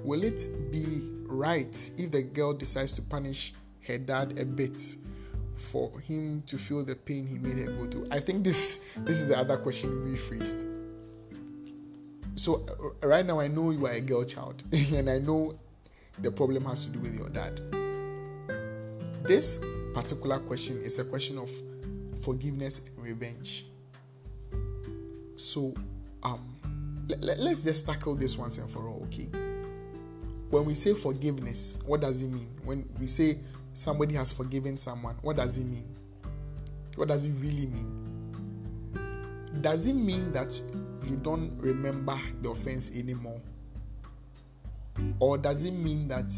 will 0.05 0.23
it 0.23 0.49
be 0.71 1.11
right 1.27 1.91
if 1.99 2.11
the 2.13 2.23
girl 2.23 2.55
decides 2.55 2.93
to 2.93 3.03
punish 3.03 3.55
her 3.87 3.99
dad 3.99 4.39
a 4.39 4.45
bit 4.45 4.79
for 5.57 5.99
him 6.01 6.43
to 6.47 6.59
feel 6.59 6.85
the 6.85 6.97
pain 6.97 7.27
he 7.27 7.39
made 7.39 7.59
her 7.59 7.73
go 7.73 7.87
through? 7.87 8.09
I 8.11 8.21
think 8.21 8.45
this 8.45 8.97
this 8.99 9.21
is 9.21 9.29
the 9.29 9.39
other 9.39 9.57
question 9.57 9.91
rephrased 10.07 10.75
so 12.37 12.67
uh, 13.03 13.07
right 13.07 13.25
now 13.25 13.41
I 13.41 13.49
know 13.49 13.71
you 13.71 13.87
are 13.87 13.93
a 13.93 14.01
girl 14.01 14.25
child 14.25 14.63
and 14.95 15.09
I 15.09 15.19
know 15.19 15.57
the 16.19 16.31
problem 16.31 16.65
has 16.67 16.87
to 16.87 16.93
do 16.93 17.01
with 17.01 17.15
your 17.17 17.29
dad. 17.29 17.61
This 19.23 19.65
particular 19.95 20.39
question 20.39 20.81
is 20.83 20.99
a 20.99 21.05
question 21.05 21.39
of 21.39 21.51
forgiveness 22.23 22.89
and 22.89 23.05
revenge. 23.05 23.67
So 25.37 25.75
um 26.23 26.57
let, 27.21 27.39
let's 27.39 27.63
just 27.63 27.87
tackle 27.87 28.17
this 28.17 28.39
once 28.39 28.59
and 28.59 28.71
for 28.71 28.89
all, 28.89 29.03
okay? 29.05 29.29
When 30.51 30.65
we 30.65 30.75
say 30.75 30.95
forgiveness, 30.95 31.83
what 31.87 32.01
does 32.01 32.23
it 32.23 32.29
mean? 32.29 32.49
When 32.65 32.89
we 32.99 33.07
say 33.07 33.39
somebody 33.75 34.15
has 34.15 34.33
forgiven 34.33 34.79
someone, 34.79 35.17
what 35.23 35.37
does 35.37 35.59
it 35.59 35.67
mean? 35.67 35.95
What 36.97 37.09
does 37.09 37.25
it 37.25 37.33
really 37.41 37.67
mean? 37.67 38.01
Does 39.61 39.87
it 39.87 39.95
mean 39.95 40.33
that 40.33 40.61
you 41.05 41.17
don't 41.17 41.57
remember 41.59 42.19
the 42.41 42.51
offense 42.51 42.97
anymore? 42.97 43.41
Or 45.19 45.37
does 45.37 45.65
it 45.65 45.73
mean 45.73 46.09
that 46.09 46.33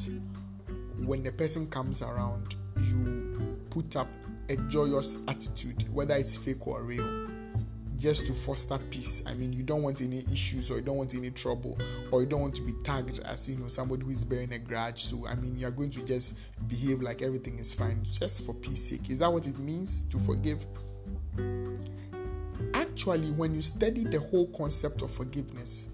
when 1.04 1.22
the 1.22 1.32
person 1.32 1.68
comes 1.68 2.02
around, 2.02 2.56
you 2.82 3.58
put 3.70 3.96
up 3.96 4.08
a 4.48 4.56
joyous 4.68 5.22
attitude, 5.28 5.92
whether 5.92 6.14
it's 6.16 6.36
fake 6.36 6.66
or 6.66 6.82
real, 6.82 7.25
just 7.96 8.26
to 8.26 8.32
foster 8.32 8.78
peace? 8.90 9.24
I 9.26 9.34
mean, 9.34 9.52
you 9.52 9.62
don't 9.62 9.82
want 9.82 10.02
any 10.02 10.18
issues 10.32 10.70
or 10.70 10.76
you 10.76 10.82
don't 10.82 10.96
want 10.96 11.14
any 11.14 11.30
trouble 11.30 11.78
or 12.10 12.20
you 12.20 12.26
don't 12.26 12.40
want 12.40 12.54
to 12.56 12.62
be 12.62 12.72
tagged 12.84 13.20
as 13.20 13.48
you 13.48 13.56
know 13.56 13.68
somebody 13.68 14.04
who 14.04 14.10
is 14.10 14.24
bearing 14.24 14.52
a 14.52 14.58
grudge. 14.58 15.02
So, 15.02 15.26
I 15.26 15.34
mean, 15.36 15.58
you're 15.58 15.70
going 15.70 15.90
to 15.90 16.04
just 16.04 16.38
behave 16.68 17.00
like 17.00 17.22
everything 17.22 17.58
is 17.58 17.74
fine 17.74 18.02
just 18.04 18.44
for 18.46 18.54
peace 18.54 18.90
sake. 18.90 19.10
Is 19.10 19.20
that 19.20 19.32
what 19.32 19.46
it 19.46 19.58
means 19.58 20.02
to 20.10 20.18
forgive? 20.18 20.64
actually, 22.96 23.30
when 23.32 23.54
you 23.54 23.60
study 23.60 24.04
the 24.04 24.18
whole 24.18 24.46
concept 24.56 25.02
of 25.02 25.10
forgiveness, 25.10 25.90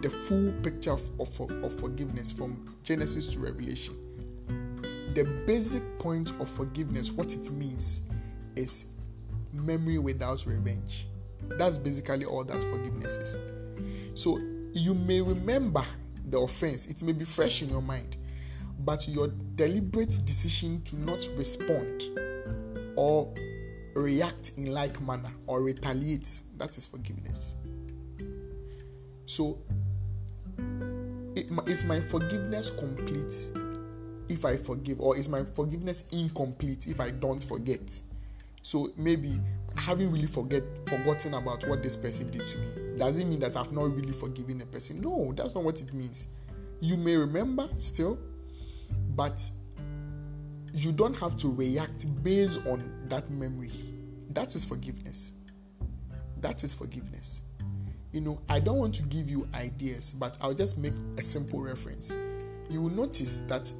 the 0.00 0.08
full 0.08 0.50
picture 0.62 0.92
of, 0.92 1.20
of, 1.20 1.40
of 1.62 1.78
forgiveness 1.78 2.32
from 2.32 2.74
Genesis 2.82 3.26
to 3.34 3.38
Revelation, 3.38 3.94
the 5.14 5.24
basic 5.46 5.82
point 5.98 6.32
of 6.40 6.48
forgiveness, 6.48 7.12
what 7.12 7.34
it 7.34 7.50
means, 7.52 8.08
is 8.56 8.92
memory 9.52 9.98
without 9.98 10.46
revenge. 10.46 11.06
That's 11.42 11.78
basically 11.78 12.24
all 12.24 12.44
that 12.44 12.62
forgiveness 12.62 13.16
is. 13.16 13.36
So 14.14 14.38
you 14.72 14.94
may 14.94 15.20
remember 15.20 15.82
the 16.26 16.38
offense, 16.38 16.86
it 16.86 17.02
may 17.02 17.12
be 17.12 17.24
fresh 17.24 17.62
in 17.62 17.70
your 17.70 17.82
mind, 17.82 18.16
but 18.80 19.08
your 19.08 19.28
deliberate 19.54 20.20
decision 20.24 20.82
to 20.82 20.96
not 21.00 21.26
respond 21.36 22.04
or 22.96 23.32
react 23.94 24.52
in 24.56 24.66
like 24.72 25.00
manner 25.00 25.30
or 25.46 25.62
retaliate. 25.62 26.42
That 26.56 26.76
is 26.76 26.86
forgiveness. 26.86 27.56
So, 29.26 29.58
is 31.66 31.84
my 31.84 32.00
forgiveness 32.00 32.70
complete 32.70 33.34
if 34.28 34.44
I 34.44 34.56
forgive, 34.56 35.00
or 35.00 35.16
is 35.16 35.28
my 35.28 35.44
forgiveness 35.44 36.08
incomplete 36.12 36.86
if 36.86 37.00
I 37.00 37.10
don't 37.10 37.42
forget? 37.42 38.00
So 38.68 38.92
maybe 38.98 39.40
haven't 39.78 40.12
really 40.12 40.26
forget 40.26 40.62
forgotten 40.86 41.32
about 41.32 41.66
what 41.68 41.82
this 41.82 41.96
person 41.96 42.30
did 42.30 42.46
to 42.46 42.58
me. 42.58 42.98
Does 42.98 43.16
it 43.16 43.24
mean 43.24 43.40
that 43.40 43.56
I've 43.56 43.72
not 43.72 43.96
really 43.96 44.12
forgiven 44.12 44.60
a 44.60 44.66
person? 44.66 45.00
No, 45.00 45.32
that's 45.34 45.54
not 45.54 45.64
what 45.64 45.80
it 45.80 45.94
means. 45.94 46.28
You 46.82 46.98
may 46.98 47.16
remember 47.16 47.66
still, 47.78 48.18
but 49.16 49.40
you 50.74 50.92
don't 50.92 51.14
have 51.16 51.34
to 51.38 51.48
react 51.48 52.22
based 52.22 52.66
on 52.66 53.06
that 53.08 53.30
memory. 53.30 53.70
That 54.34 54.54
is 54.54 54.66
forgiveness. 54.66 55.32
That 56.42 56.62
is 56.62 56.74
forgiveness. 56.74 57.46
You 58.12 58.20
know, 58.20 58.38
I 58.50 58.60
don't 58.60 58.76
want 58.76 58.94
to 58.96 59.02
give 59.04 59.30
you 59.30 59.48
ideas, 59.54 60.12
but 60.12 60.36
I'll 60.42 60.52
just 60.52 60.76
make 60.76 60.92
a 61.16 61.22
simple 61.22 61.62
reference. 61.62 62.18
You 62.68 62.82
will 62.82 62.90
notice 62.90 63.40
that 63.48 63.72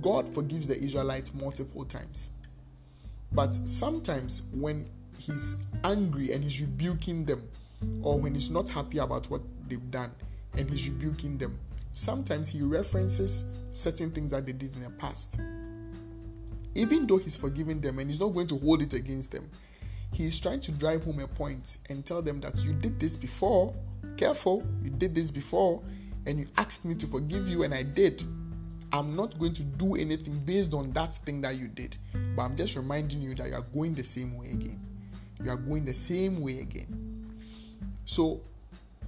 God 0.00 0.32
forgives 0.32 0.66
the 0.66 0.82
Israelites 0.82 1.34
multiple 1.34 1.84
times. 1.84 2.30
But 3.34 3.54
sometimes 3.54 4.48
when 4.54 4.88
He's 5.18 5.64
angry 5.84 6.32
and 6.32 6.42
He's 6.42 6.60
rebuking 6.60 7.24
them, 7.24 7.48
or 8.02 8.18
when 8.18 8.34
He's 8.34 8.50
not 8.50 8.68
happy 8.70 8.98
about 8.98 9.30
what 9.30 9.42
they've 9.68 9.90
done 9.90 10.10
and 10.56 10.68
He's 10.68 10.88
rebuking 10.88 11.38
them, 11.38 11.58
sometimes 11.92 12.48
He 12.48 12.62
references 12.62 13.58
certain 13.70 14.10
things 14.10 14.30
that 14.30 14.46
they 14.46 14.52
did 14.52 14.74
in 14.76 14.82
the 14.82 14.90
past 14.90 15.40
even 16.74 17.06
though 17.06 17.18
he's 17.18 17.36
forgiven 17.36 17.80
them 17.80 17.98
and 17.98 18.08
he's 18.08 18.20
not 18.20 18.28
going 18.28 18.46
to 18.46 18.58
hold 18.58 18.82
it 18.82 18.94
against 18.94 19.32
them, 19.32 19.48
he's 20.12 20.40
trying 20.40 20.60
to 20.60 20.72
drive 20.72 21.04
home 21.04 21.20
a 21.20 21.26
point 21.26 21.78
and 21.88 22.04
tell 22.04 22.22
them 22.22 22.40
that 22.40 22.64
you 22.64 22.72
did 22.74 22.98
this 22.98 23.16
before. 23.16 23.74
Careful, 24.16 24.64
you 24.82 24.90
did 24.90 25.14
this 25.14 25.30
before, 25.30 25.82
and 26.26 26.38
you 26.38 26.46
asked 26.56 26.84
me 26.84 26.94
to 26.94 27.06
forgive 27.06 27.48
you, 27.48 27.62
and 27.62 27.74
I 27.74 27.82
did. 27.82 28.22
I'm 28.92 29.16
not 29.16 29.38
going 29.38 29.54
to 29.54 29.62
do 29.62 29.94
anything 29.94 30.38
based 30.40 30.74
on 30.74 30.92
that 30.92 31.14
thing 31.14 31.40
that 31.42 31.56
you 31.56 31.68
did, 31.68 31.96
but 32.36 32.42
I'm 32.42 32.56
just 32.56 32.76
reminding 32.76 33.22
you 33.22 33.34
that 33.36 33.48
you 33.48 33.54
are 33.54 33.64
going 33.74 33.94
the 33.94 34.04
same 34.04 34.36
way 34.38 34.46
again. 34.46 34.80
You 35.42 35.50
are 35.50 35.56
going 35.56 35.84
the 35.84 35.94
same 35.94 36.40
way 36.40 36.60
again. 36.60 37.32
So, 38.04 38.40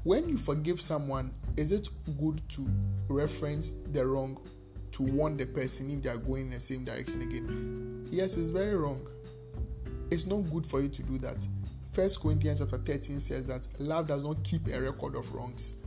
when 0.04 0.28
you 0.28 0.36
forgive 0.36 0.80
someone, 0.80 1.32
is 1.56 1.72
it 1.72 1.88
good 2.18 2.40
to 2.50 2.68
reference 3.08 3.72
the 3.72 4.06
wrong 4.06 4.38
to 4.94 5.02
warn 5.02 5.36
the 5.36 5.44
person 5.44 5.90
if 5.90 6.02
they 6.02 6.08
are 6.08 6.16
going 6.16 6.42
in 6.42 6.50
the 6.50 6.60
same 6.60 6.84
direction 6.84 7.20
again. 7.22 8.06
Yes, 8.10 8.36
it's 8.36 8.50
very 8.50 8.76
wrong. 8.76 9.04
It's 10.12 10.24
not 10.24 10.48
good 10.52 10.64
for 10.64 10.80
you 10.80 10.88
to 10.88 11.02
do 11.02 11.18
that. 11.18 11.46
First 11.92 12.20
Corinthians 12.20 12.60
chapter 12.60 12.78
13 12.78 13.18
says 13.18 13.48
that 13.48 13.66
love 13.80 14.06
does 14.06 14.22
not 14.22 14.42
keep 14.44 14.68
a 14.68 14.80
record 14.80 15.16
of 15.16 15.32
wrongs. 15.32 15.78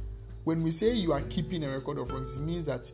When 0.44 0.62
we 0.62 0.72
say 0.72 0.94
you 0.94 1.14
are 1.14 1.22
keeping 1.22 1.64
a 1.64 1.70
record 1.70 1.98
of 2.00 2.12
wrongs, 2.12 2.38
it 2.38 2.42
means 2.42 2.66
that 2.66 2.92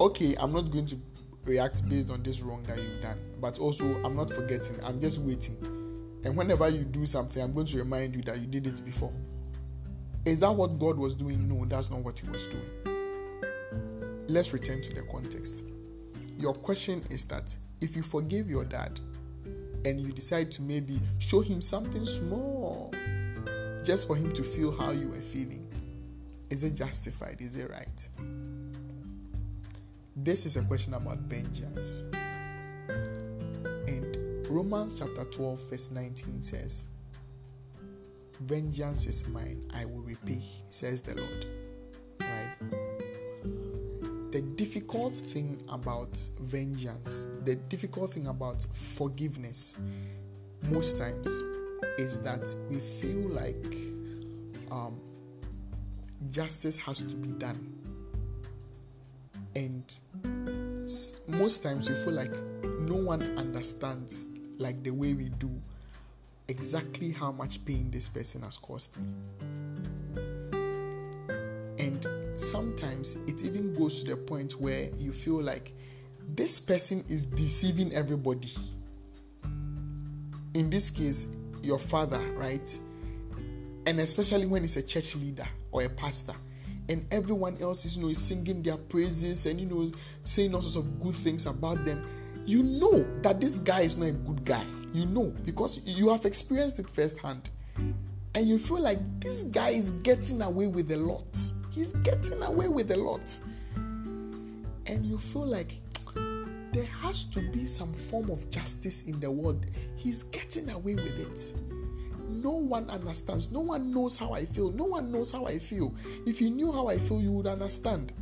okay, 0.00 0.34
I'm 0.38 0.52
not 0.52 0.70
going 0.70 0.86
to 0.86 0.96
react 1.44 1.88
based 1.88 2.10
on 2.10 2.22
this 2.22 2.40
wrong 2.40 2.62
that 2.64 2.78
you've 2.78 3.02
done, 3.02 3.18
but 3.40 3.58
also 3.58 3.84
I'm 4.02 4.16
not 4.16 4.30
forgetting, 4.30 4.76
I'm 4.84 5.00
just 5.00 5.20
waiting. 5.22 5.56
And 6.24 6.36
whenever 6.36 6.68
you 6.68 6.84
do 6.84 7.04
something, 7.04 7.42
I'm 7.42 7.52
going 7.52 7.66
to 7.66 7.78
remind 7.78 8.16
you 8.16 8.22
that 8.22 8.38
you 8.38 8.46
did 8.46 8.66
it 8.66 8.80
before. 8.84 9.12
Is 10.24 10.40
that 10.40 10.52
what 10.52 10.78
God 10.78 10.96
was 10.96 11.14
doing? 11.14 11.46
No, 11.48 11.66
that's 11.66 11.90
not 11.90 12.00
what 12.00 12.18
He 12.18 12.28
was 12.30 12.46
doing 12.46 12.94
let's 14.28 14.52
return 14.52 14.80
to 14.82 14.94
the 14.94 15.02
context. 15.02 15.64
Your 16.38 16.54
question 16.54 17.02
is 17.10 17.24
that 17.28 17.56
if 17.80 17.96
you 17.96 18.02
forgive 18.02 18.48
your 18.48 18.64
dad 18.64 19.00
and 19.84 20.00
you 20.00 20.12
decide 20.12 20.50
to 20.52 20.62
maybe 20.62 20.98
show 21.18 21.40
him 21.40 21.60
something 21.60 22.04
small 22.04 22.92
just 23.84 24.08
for 24.08 24.16
him 24.16 24.32
to 24.32 24.42
feel 24.42 24.76
how 24.76 24.92
you 24.92 25.08
were 25.08 25.20
feeling, 25.20 25.66
is 26.50 26.64
it 26.64 26.74
justified? 26.74 27.36
Is 27.40 27.56
it 27.56 27.70
right? 27.70 28.08
This 30.16 30.46
is 30.46 30.56
a 30.56 30.62
question 30.62 30.94
about 30.94 31.18
vengeance. 31.18 32.04
And 32.88 34.46
Romans 34.48 35.00
chapter 35.00 35.24
12, 35.24 35.70
verse 35.70 35.90
19 35.90 36.40
says, 36.40 36.86
Vengeance 38.40 39.06
is 39.06 39.28
mine, 39.28 39.68
I 39.74 39.84
will 39.84 40.02
repay, 40.02 40.40
says 40.68 41.02
the 41.02 41.16
Lord. 41.16 41.46
Right? 42.20 42.54
The 44.30 44.40
difficult 44.54 45.16
thing 45.16 45.60
about 45.68 46.16
vengeance, 46.42 47.28
the 47.42 47.56
difficult 47.56 48.12
thing 48.12 48.28
about 48.28 48.64
forgiveness, 48.72 49.80
most 50.70 50.96
times 50.96 51.26
is 51.98 52.22
that 52.22 52.54
we 52.70 52.78
feel 52.78 53.28
like 53.30 53.74
um, 54.70 55.00
justice 56.28 56.78
has 56.78 57.02
to 57.02 57.16
be 57.16 57.32
done. 57.32 57.74
And 59.56 59.98
most 61.28 61.62
times 61.62 61.88
we 61.88 61.94
feel 61.96 62.12
like 62.12 62.34
no 62.80 62.96
one 62.96 63.22
understands 63.38 64.30
like 64.58 64.82
the 64.82 64.90
way 64.90 65.14
we 65.14 65.28
do 65.30 65.50
exactly 66.48 67.10
how 67.10 67.32
much 67.32 67.64
pain 67.64 67.90
this 67.90 68.08
person 68.08 68.42
has 68.42 68.58
caused 68.58 68.96
me. 69.00 69.08
And 71.78 72.06
sometimes 72.34 73.16
it 73.26 73.44
even 73.46 73.74
goes 73.74 74.02
to 74.02 74.10
the 74.10 74.16
point 74.16 74.54
where 74.60 74.90
you 74.98 75.12
feel 75.12 75.40
like 75.42 75.72
this 76.34 76.60
person 76.60 77.04
is 77.08 77.26
deceiving 77.26 77.92
everybody. 77.94 78.52
In 80.54 80.70
this 80.70 80.90
case, 80.90 81.36
your 81.62 81.78
father, 81.78 82.20
right? 82.32 82.78
And 83.86 84.00
especially 84.00 84.46
when 84.46 84.64
it's 84.64 84.76
a 84.76 84.82
church 84.82 85.16
leader 85.16 85.46
or 85.72 85.82
a 85.82 85.88
pastor, 85.88 86.34
and 86.88 87.06
everyone 87.12 87.56
else 87.60 87.84
is 87.84 87.96
you 87.96 88.04
know 88.04 88.12
singing 88.12 88.62
their 88.62 88.76
praises 88.76 89.46
and 89.46 89.60
you 89.60 89.66
know 89.66 89.90
saying 90.20 90.54
all 90.54 90.62
sorts 90.62 90.86
of 90.86 91.00
good 91.00 91.14
things 91.14 91.46
about 91.46 91.82
them 91.84 92.04
you 92.46 92.62
know 92.62 93.02
that 93.22 93.40
this 93.40 93.58
guy 93.58 93.80
is 93.80 93.96
not 93.96 94.08
a 94.08 94.12
good 94.12 94.44
guy. 94.44 94.64
You 94.92 95.06
know 95.06 95.34
because 95.44 95.80
you 95.86 96.08
have 96.10 96.24
experienced 96.24 96.78
it 96.78 96.88
firsthand. 96.88 97.50
And 98.36 98.48
you 98.48 98.58
feel 98.58 98.80
like 98.80 98.98
this 99.20 99.44
guy 99.44 99.70
is 99.70 99.92
getting 99.92 100.42
away 100.42 100.66
with 100.66 100.90
a 100.90 100.96
lot. 100.96 101.38
He's 101.70 101.92
getting 101.92 102.42
away 102.42 102.68
with 102.68 102.90
a 102.90 102.96
lot. 102.96 103.38
And 103.76 105.04
you 105.04 105.18
feel 105.18 105.46
like 105.46 105.72
there 106.72 106.84
has 107.00 107.24
to 107.30 107.40
be 107.52 107.64
some 107.64 107.92
form 107.92 108.30
of 108.30 108.50
justice 108.50 109.08
in 109.08 109.20
the 109.20 109.30
world. 109.30 109.66
He's 109.96 110.24
getting 110.24 110.68
away 110.70 110.96
with 110.96 111.18
it 111.18 111.54
no 112.44 112.50
one 112.50 112.88
understands. 112.90 113.50
No 113.50 113.60
one 113.60 113.90
knows 113.90 114.18
how 114.18 114.32
i 114.32 114.44
feel. 114.44 114.70
No 114.72 114.84
one 114.84 115.10
knows 115.10 115.32
how 115.32 115.46
i 115.46 115.58
feel. 115.58 115.94
If 116.26 116.40
you 116.42 116.50
knew 116.50 116.70
how 116.70 116.86
i 116.88 116.98
feel 116.98 117.20
you 117.20 117.32
would 117.32 117.46
understand. 117.46 118.12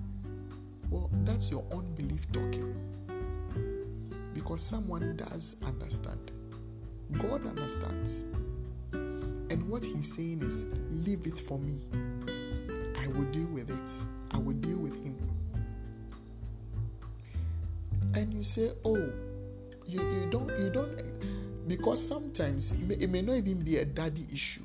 Well 0.90 1.10
that's 1.24 1.50
your 1.50 1.64
unbelief 1.72 2.30
talking. 2.30 2.74
Because 4.32 4.62
someone 4.62 5.16
does 5.16 5.56
understand. 5.66 6.30
God 7.18 7.46
understands. 7.46 8.24
And 8.92 9.68
what 9.68 9.84
he's 9.84 10.14
saying 10.14 10.42
is 10.42 10.66
leave 10.88 11.26
it 11.26 11.38
for 11.38 11.58
me. 11.58 11.80
I 13.02 13.08
will 13.08 13.24
deal 13.32 13.48
with 13.48 13.68
it. 13.70 14.04
I 14.34 14.38
will 14.38 14.54
deal 14.54 14.78
with 14.78 14.94
him. 15.04 15.18
And 18.14 18.32
you 18.32 18.42
say, 18.42 18.70
oh, 18.84 19.12
you, 19.86 20.00
you 20.00 20.28
don't 20.30 20.48
you 20.60 20.70
don't 20.70 21.02
because 21.68 22.06
sometimes 22.06 22.72
it 22.72 22.88
may, 22.88 22.94
it 22.96 23.10
may 23.10 23.22
not 23.22 23.34
even 23.34 23.60
be 23.60 23.78
a 23.78 23.84
daddy 23.84 24.26
issue. 24.32 24.62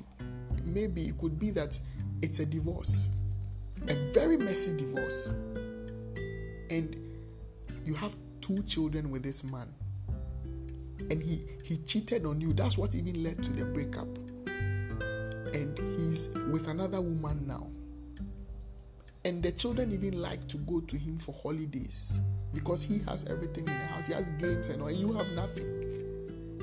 Maybe 0.64 1.02
it 1.02 1.18
could 1.18 1.38
be 1.38 1.50
that 1.52 1.78
it's 2.22 2.40
a 2.40 2.46
divorce, 2.46 3.16
a 3.88 3.94
very 4.12 4.36
messy 4.36 4.76
divorce, 4.76 5.28
and 6.70 6.96
you 7.84 7.94
have 7.94 8.14
two 8.40 8.62
children 8.62 9.10
with 9.10 9.22
this 9.22 9.44
man, 9.44 9.68
and 11.10 11.22
he 11.22 11.44
he 11.64 11.78
cheated 11.78 12.26
on 12.26 12.40
you. 12.40 12.52
That's 12.52 12.76
what 12.76 12.94
even 12.94 13.22
led 13.22 13.42
to 13.42 13.52
the 13.52 13.64
breakup, 13.64 14.08
and 15.54 15.78
he's 15.96 16.30
with 16.50 16.68
another 16.68 17.00
woman 17.00 17.46
now 17.46 17.68
and 19.28 19.42
the 19.42 19.52
children 19.52 19.92
even 19.92 20.20
like 20.20 20.46
to 20.48 20.56
go 20.58 20.80
to 20.80 20.96
him 20.96 21.18
for 21.18 21.34
holidays 21.42 22.22
because 22.54 22.82
he 22.82 22.98
has 23.00 23.28
everything 23.28 23.66
in 23.68 23.78
the 23.78 23.86
house. 23.86 24.06
He 24.06 24.14
has 24.14 24.30
games 24.30 24.70
and 24.70 24.80
all, 24.80 24.88
and 24.88 24.96
you 24.96 25.12
have 25.12 25.30
nothing. 25.32 26.07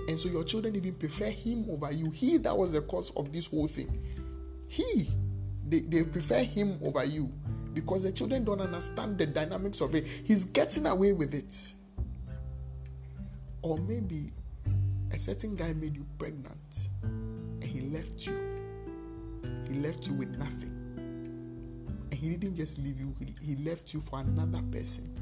And 0.08 0.20
so 0.20 0.30
your 0.30 0.44
children 0.44 0.76
even 0.76 0.94
prefer 0.96 1.30
him 1.30 1.66
over 1.70 1.92
you. 1.92 2.12
He 2.12 2.38
that 2.38 2.56
was 2.56 2.74
the 2.74 2.82
cause 2.82 3.16
of 3.18 3.32
this 3.34 3.48
whole 3.48 3.68
thing. 3.68 3.90
He, 4.70 5.10
they, 5.68 5.80
they 5.80 6.04
prefer 6.04 6.44
him 6.44 6.78
over 6.84 7.04
you 7.04 7.32
because 7.74 8.04
the 8.04 8.12
children 8.12 8.44
don't 8.44 8.62
understand 8.62 9.18
the 9.18 9.26
dynamics 9.26 9.82
of 9.82 9.96
it. 9.96 10.08
He's 10.08 10.46
getting 10.46 10.86
away 10.86 11.14
with 11.14 11.34
it. 11.34 11.74
Or 13.62 13.78
maybe 13.80 14.28
a 15.12 15.18
certain 15.18 15.56
guy 15.56 15.74
made 15.74 15.96
you 15.96 16.06
pregnant 16.20 16.90
and 17.04 17.64
he 17.64 17.82
left 17.82 18.28
you. 18.28 18.40
He 19.68 19.80
left 19.80 20.08
you 20.08 20.14
with 20.14 20.38
nothing 20.38 20.72
And 22.12 22.14
he 22.14 22.30
didn't 22.38 22.56
just 22.56 22.80
leave 22.80 23.00
you, 23.00 23.16
he 23.42 23.56
left 23.58 23.94
you 23.94 24.02
for 24.02 24.20
another 24.20 24.62
person. 24.72 25.14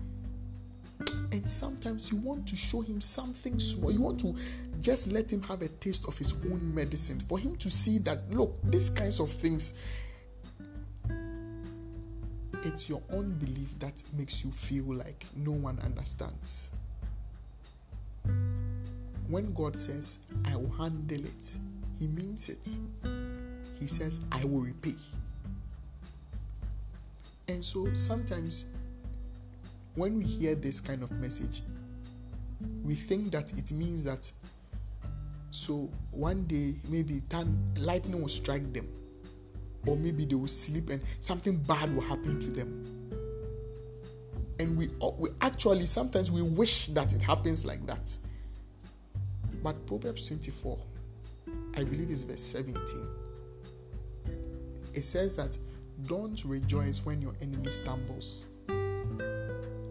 And 1.31 1.49
sometimes 1.49 2.11
you 2.11 2.17
want 2.17 2.47
to 2.47 2.55
show 2.55 2.81
him 2.81 3.01
something 3.01 3.59
small. 3.59 3.91
You 3.91 4.01
want 4.01 4.19
to 4.19 4.35
just 4.83 5.11
let 5.11 5.31
him 5.31 5.41
have 5.43 5.61
a 5.61 5.69
taste 5.69 6.07
of 6.07 6.17
his 6.17 6.33
own 6.51 6.75
medicine 6.75 7.19
for 7.21 7.39
him 7.39 7.55
to 7.55 7.71
see 7.71 7.97
that, 7.99 8.29
look, 8.31 8.53
these 8.65 8.89
kinds 8.89 9.21
of 9.21 9.29
things, 9.29 9.79
it's 12.63 12.89
your 12.89 13.01
own 13.11 13.31
belief 13.39 13.79
that 13.79 14.03
makes 14.17 14.43
you 14.43 14.51
feel 14.51 14.93
like 14.93 15.25
no 15.37 15.51
one 15.51 15.79
understands. 15.79 16.71
When 19.29 19.53
God 19.53 19.75
says, 19.75 20.19
I 20.45 20.57
will 20.57 20.71
handle 20.71 21.23
it, 21.25 21.57
He 21.97 22.07
means 22.07 22.49
it. 22.49 22.75
He 23.79 23.87
says, 23.87 24.25
I 24.31 24.43
will 24.43 24.61
repay. 24.61 24.95
And 27.47 27.63
so 27.63 27.93
sometimes 27.93 28.65
when 29.95 30.17
we 30.17 30.23
hear 30.23 30.55
this 30.55 30.81
kind 30.81 31.03
of 31.03 31.11
message, 31.13 31.61
we 32.83 32.95
think 32.95 33.31
that 33.31 33.53
it 33.57 33.71
means 33.71 34.03
that 34.03 34.31
so 35.53 35.87
one 36.13 36.45
day 36.47 36.73
maybe 36.89 37.21
lightning 37.77 38.19
will 38.19 38.27
strike 38.27 38.73
them, 38.73 38.87
or 39.85 39.95
maybe 39.95 40.25
they 40.25 40.33
will 40.33 40.47
sleep 40.47 40.89
and 40.89 40.99
something 41.19 41.57
bad 41.57 41.93
will 41.93 42.01
happen 42.01 42.39
to 42.39 42.51
them. 42.51 42.83
And 44.57 44.75
we, 44.75 44.89
uh, 44.99 45.11
we 45.19 45.29
actually 45.41 45.85
sometimes 45.85 46.31
we 46.31 46.41
wish 46.41 46.87
that 46.87 47.13
it 47.13 47.21
happens 47.21 47.65
like 47.65 47.85
that. 47.85 48.17
But 49.61 49.85
Proverbs 49.85 50.27
24, 50.27 50.75
I 51.77 51.83
believe 51.83 52.09
is 52.09 52.23
verse 52.23 52.41
17. 52.41 53.07
It 54.95 55.03
says 55.03 55.35
that 55.35 55.55
don't 56.07 56.43
rejoice 56.45 57.05
when 57.05 57.21
your 57.21 57.35
enemy 57.43 57.69
stumbles, 57.69 58.47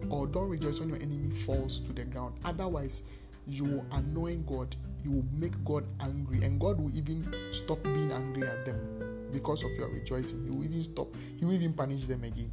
or 0.09 0.27
don't 0.27 0.49
rejoice 0.49 0.81
when 0.81 0.89
your 0.89 0.99
enemy 0.99 1.29
falls 1.29 1.79
to 1.79 1.93
the 1.93 2.03
ground. 2.03 2.35
Otherwise, 2.43 3.03
you 3.47 3.63
will 3.63 3.85
annoy 3.93 4.35
God, 4.45 4.75
you 5.03 5.11
will 5.11 5.25
make 5.33 5.63
God 5.63 5.85
angry, 6.01 6.43
and 6.43 6.59
God 6.59 6.79
will 6.79 6.95
even 6.95 7.25
stop 7.51 7.81
being 7.83 8.11
angry 8.11 8.47
at 8.47 8.65
them 8.65 9.29
because 9.31 9.63
of 9.63 9.71
your 9.77 9.89
rejoicing. 9.89 10.43
He 10.45 10.49
will 10.51 10.63
even 10.63 10.83
stop, 10.83 11.07
He 11.37 11.45
will 11.45 11.53
even 11.53 11.73
punish 11.73 12.07
them 12.07 12.23
again. 12.23 12.51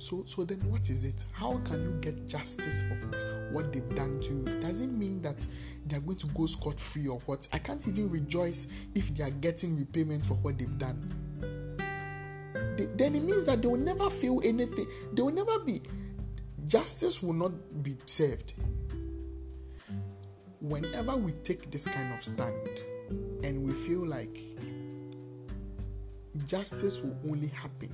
So, 0.00 0.24
so 0.26 0.44
then 0.44 0.58
what 0.70 0.88
is 0.88 1.04
it? 1.04 1.26
How 1.32 1.58
can 1.58 1.82
you 1.84 1.92
get 2.00 2.26
justice 2.26 2.82
for 2.82 2.94
it? 3.14 3.52
What 3.52 3.70
they've 3.70 3.94
done 3.94 4.18
to 4.20 4.32
you? 4.32 4.60
Does 4.60 4.80
it 4.80 4.88
mean 4.88 5.20
that 5.20 5.46
they 5.86 5.96
are 5.96 6.00
going 6.00 6.16
to 6.16 6.26
go 6.28 6.46
scot 6.46 6.80
free 6.80 7.06
or 7.06 7.18
what? 7.26 7.46
I 7.52 7.58
can't 7.58 7.86
even 7.86 8.10
rejoice 8.10 8.72
if 8.94 9.14
they 9.14 9.22
are 9.22 9.30
getting 9.30 9.76
repayment 9.78 10.24
for 10.24 10.34
what 10.34 10.56
they've 10.56 10.78
done. 10.78 10.98
They, 12.78 12.86
then 12.96 13.14
it 13.14 13.22
means 13.22 13.44
that 13.44 13.60
they 13.60 13.68
will 13.68 13.76
never 13.76 14.08
feel 14.08 14.40
anything. 14.42 14.86
They 15.12 15.20
will 15.20 15.34
never 15.34 15.58
be. 15.58 15.82
Justice 16.64 17.22
will 17.22 17.34
not 17.34 17.52
be 17.82 17.94
served. 18.06 18.54
Whenever 20.70 21.16
we 21.16 21.32
take 21.42 21.68
this 21.72 21.88
kind 21.88 22.14
of 22.14 22.22
stand 22.22 22.82
and 23.42 23.66
we 23.66 23.72
feel 23.72 24.06
like 24.06 24.38
justice 26.44 27.00
will 27.00 27.16
only 27.28 27.48
happen 27.48 27.92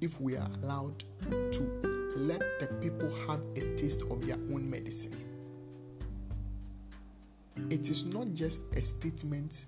if 0.00 0.20
we 0.20 0.36
are 0.36 0.48
allowed 0.60 1.04
to 1.52 1.62
let 2.16 2.40
the 2.58 2.66
people 2.80 3.08
have 3.28 3.40
a 3.54 3.76
taste 3.76 4.02
of 4.10 4.26
their 4.26 4.34
own 4.52 4.68
medicine. 4.68 5.16
It 7.70 7.88
is 7.88 8.12
not 8.12 8.32
just 8.34 8.74
a 8.74 8.82
statement 8.82 9.66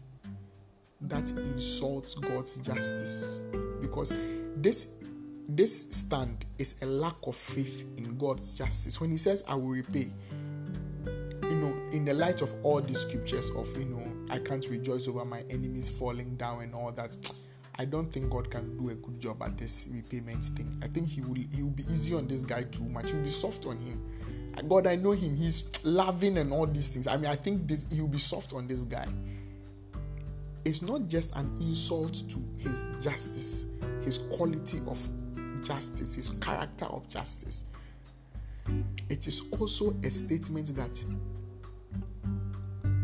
that 1.02 1.30
insults 1.30 2.16
God's 2.16 2.56
justice 2.56 3.42
because 3.80 4.12
this 4.56 5.00
this 5.48 5.90
stand 5.90 6.46
is 6.58 6.74
a 6.82 6.86
lack 6.86 7.16
of 7.26 7.36
faith 7.36 7.86
in 7.96 8.18
God's 8.18 8.54
justice. 8.58 9.00
When 9.00 9.10
he 9.10 9.16
says, 9.16 9.44
I 9.48 9.54
will 9.54 9.68
repay, 9.68 10.10
in 12.04 12.18
the 12.18 12.22
light 12.22 12.42
of 12.42 12.54
all 12.62 12.82
these 12.82 12.98
scriptures 12.98 13.50
of, 13.56 13.66
you 13.78 13.86
know, 13.86 14.02
I 14.28 14.38
can't 14.38 14.66
rejoice 14.68 15.08
over 15.08 15.24
my 15.24 15.42
enemies 15.48 15.88
falling 15.88 16.36
down 16.36 16.60
and 16.60 16.74
all 16.74 16.92
that, 16.92 17.16
I 17.78 17.86
don't 17.86 18.12
think 18.12 18.30
God 18.30 18.50
can 18.50 18.76
do 18.76 18.90
a 18.90 18.94
good 18.94 19.18
job 19.18 19.42
at 19.42 19.56
this 19.56 19.88
repayment 19.90 20.42
thing. 20.42 20.78
I 20.82 20.88
think 20.88 21.08
He 21.08 21.22
will 21.22 21.34
He 21.34 21.62
will 21.62 21.70
be 21.70 21.84
easy 21.84 22.14
on 22.14 22.28
this 22.28 22.42
guy 22.42 22.64
too 22.64 22.84
much. 22.84 23.10
He 23.10 23.16
will 23.16 23.24
be 23.24 23.30
soft 23.30 23.64
on 23.64 23.78
him. 23.78 24.04
God, 24.68 24.86
I 24.86 24.96
know 24.96 25.12
him. 25.12 25.34
He's 25.34 25.82
loving 25.86 26.36
and 26.36 26.52
all 26.52 26.66
these 26.66 26.88
things. 26.88 27.06
I 27.06 27.16
mean, 27.16 27.24
I 27.24 27.36
think 27.36 27.66
this 27.66 27.90
he 27.90 28.02
will 28.02 28.08
be 28.08 28.18
soft 28.18 28.52
on 28.52 28.66
this 28.66 28.84
guy. 28.84 29.06
It's 30.66 30.82
not 30.82 31.08
just 31.08 31.34
an 31.36 31.56
insult 31.62 32.12
to 32.28 32.38
his 32.58 32.84
justice, 33.00 33.64
his 34.02 34.18
quality 34.36 34.80
of 34.86 35.00
justice, 35.62 36.16
his 36.16 36.30
character 36.30 36.84
of 36.84 37.08
justice. 37.08 37.64
It 39.08 39.26
is 39.26 39.48
also 39.58 39.94
a 40.04 40.10
statement 40.10 40.76
that 40.76 41.02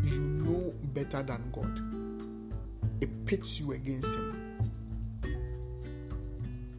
you 0.03 0.19
know 0.19 0.73
better 0.93 1.23
than 1.23 1.49
God. 1.51 1.81
It 3.01 3.25
pits 3.25 3.59
you 3.59 3.73
against 3.73 4.17
him. 4.17 4.37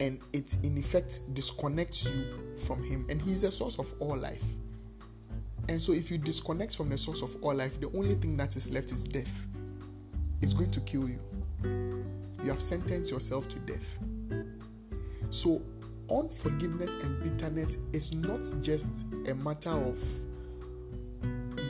And 0.00 0.20
it 0.32 0.56
in 0.64 0.76
effect 0.76 1.20
disconnects 1.34 2.10
you 2.12 2.56
from 2.58 2.82
him. 2.82 3.06
And 3.08 3.20
he's 3.20 3.42
the 3.42 3.50
source 3.50 3.78
of 3.78 3.92
all 4.00 4.16
life. 4.16 4.42
And 5.68 5.80
so 5.80 5.92
if 5.92 6.10
you 6.10 6.18
disconnect 6.18 6.76
from 6.76 6.88
the 6.88 6.98
source 6.98 7.22
of 7.22 7.36
all 7.42 7.54
life, 7.54 7.80
the 7.80 7.90
only 7.96 8.14
thing 8.14 8.36
that 8.36 8.56
is 8.56 8.70
left 8.72 8.90
is 8.90 9.04
death. 9.06 9.46
It's 10.40 10.54
going 10.54 10.72
to 10.72 10.80
kill 10.80 11.08
you. 11.08 11.18
You 12.42 12.48
have 12.48 12.60
sentenced 12.60 13.12
yourself 13.12 13.48
to 13.48 13.58
death. 13.60 13.98
So 15.30 15.62
unforgiveness 16.10 16.96
and 16.96 17.22
bitterness 17.22 17.78
is 17.92 18.12
not 18.12 18.40
just 18.60 19.06
a 19.28 19.34
matter 19.36 19.70
of 19.70 19.98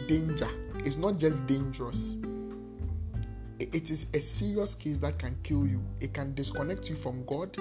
danger, 0.09 0.49
it's 0.85 0.97
not 0.97 1.19
just 1.19 1.47
dangerous. 1.47 2.17
It 3.59 3.91
is 3.91 4.13
a 4.15 4.21
serious 4.21 4.75
case 4.75 4.99
that 4.99 5.19
can 5.19 5.37
kill 5.43 5.67
you. 5.67 5.81
It 6.01 6.13
can 6.13 6.35
disconnect 6.35 6.91
you 6.91 6.97
from 6.97 7.25
God 7.25 7.57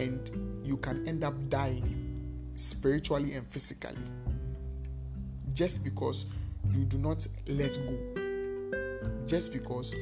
and 0.00 0.60
you 0.64 0.76
can 0.78 1.06
end 1.06 1.22
up 1.22 1.34
dying 1.48 2.50
spiritually 2.54 3.34
and 3.34 3.46
physically 3.46 4.02
just 5.52 5.84
because 5.84 6.32
you 6.72 6.84
do 6.84 6.98
not 6.98 7.26
let 7.48 7.78
go. 7.86 7.98
Just 9.26 9.52
because 9.52 9.94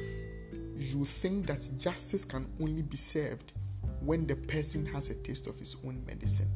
you 0.75 1.05
think 1.05 1.45
that 1.47 1.69
justice 1.77 2.25
can 2.25 2.47
only 2.59 2.81
be 2.81 2.97
served 2.97 3.53
when 4.01 4.25
the 4.25 4.35
person 4.35 4.85
has 4.87 5.09
a 5.09 5.15
taste 5.23 5.47
of 5.47 5.57
his 5.59 5.77
own 5.85 6.03
medicine. 6.07 6.49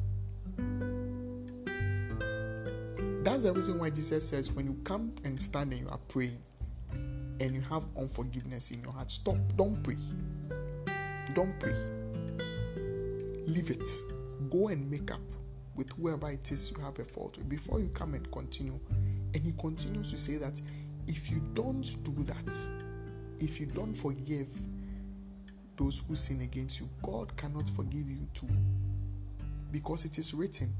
That's 3.28 3.42
the 3.42 3.52
reason 3.52 3.78
why 3.78 3.90
Jesus 3.90 4.26
says 4.26 4.50
when 4.52 4.64
you 4.64 4.72
come 4.84 5.12
and 5.22 5.38
stand 5.38 5.72
and 5.72 5.82
you 5.82 5.88
are 5.90 6.00
praying 6.08 6.40
and 7.40 7.52
you 7.52 7.60
have 7.60 7.84
unforgiveness 7.98 8.70
in 8.70 8.82
your 8.82 8.94
heart, 8.94 9.10
stop. 9.10 9.36
Don't 9.54 9.82
pray. 9.82 9.98
Don't 11.34 11.52
pray. 11.60 11.74
Leave 13.46 13.68
it. 13.68 13.86
Go 14.48 14.68
and 14.68 14.90
make 14.90 15.10
up 15.10 15.20
with 15.76 15.92
whoever 15.92 16.30
it 16.30 16.50
is 16.50 16.72
you 16.72 16.82
have 16.82 16.98
a 17.00 17.04
fault 17.04 17.36
with 17.36 17.50
before 17.50 17.80
you 17.80 17.88
come 17.88 18.14
and 18.14 18.32
continue. 18.32 18.80
And 19.34 19.44
he 19.44 19.52
continues 19.52 20.10
to 20.10 20.16
say 20.16 20.36
that 20.36 20.58
if 21.06 21.30
you 21.30 21.42
don't 21.52 22.02
do 22.04 22.22
that, 22.22 22.68
if 23.40 23.60
you 23.60 23.66
don't 23.66 23.92
forgive 23.92 24.48
those 25.76 26.02
who 26.08 26.14
sin 26.14 26.40
against 26.40 26.80
you, 26.80 26.88
God 27.02 27.36
cannot 27.36 27.68
forgive 27.68 28.08
you 28.08 28.26
too. 28.32 28.48
Because 29.70 30.06
it 30.06 30.16
is 30.16 30.32
written, 30.32 30.72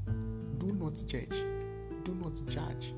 do 0.57 0.71
not 0.73 0.95
judge, 1.07 1.43
do 2.09 2.15
not 2.15 2.41
judge. 2.49 2.93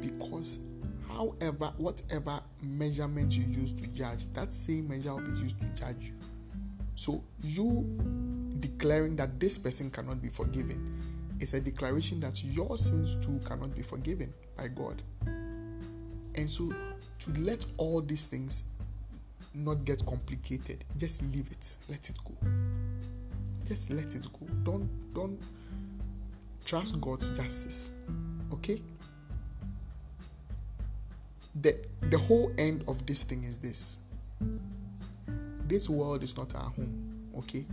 Because 0.00 0.64
however, 1.08 1.72
whatever 1.76 2.40
measurement 2.62 3.36
you 3.36 3.44
use 3.44 3.72
to 3.72 3.86
judge, 3.88 4.32
that 4.32 4.52
same 4.52 4.88
measure 4.88 5.12
will 5.12 5.20
be 5.20 5.32
used 5.40 5.60
to 5.60 5.66
judge 5.68 5.96
you. 6.00 6.14
So 6.94 7.22
you 7.42 7.84
declaring 8.60 9.16
that 9.16 9.40
this 9.40 9.58
person 9.58 9.90
cannot 9.90 10.20
be 10.22 10.28
forgiven 10.28 11.00
is 11.40 11.54
a 11.54 11.60
declaration 11.60 12.20
that 12.20 12.44
your 12.44 12.76
sins 12.76 13.16
too 13.24 13.40
cannot 13.46 13.74
be 13.74 13.82
forgiven 13.82 14.32
by 14.56 14.68
God. 14.68 15.02
And 16.34 16.48
so 16.48 16.72
to 17.20 17.30
let 17.40 17.64
all 17.76 18.00
these 18.00 18.26
things 18.26 18.64
not 19.54 19.84
get 19.84 20.04
complicated. 20.06 20.84
Just 20.96 21.22
leave 21.24 21.50
it. 21.50 21.76
Let 21.88 22.08
it 22.08 22.16
go. 22.24 22.34
Just 23.66 23.90
let 23.90 24.14
it 24.14 24.26
go. 24.32 24.46
Don't 24.62 24.88
don't 25.14 25.40
trust 26.70 27.00
God's 27.00 27.30
justice. 27.30 27.94
Okay? 28.52 28.80
The 31.62 31.76
the 32.10 32.16
whole 32.16 32.52
end 32.58 32.84
of 32.86 33.04
this 33.06 33.24
thing 33.24 33.42
is 33.42 33.58
this. 33.58 33.98
This 35.66 35.90
world 35.90 36.22
is 36.22 36.36
not 36.36 36.54
our 36.54 36.70
home, 36.70 37.28
okay? 37.38 37.64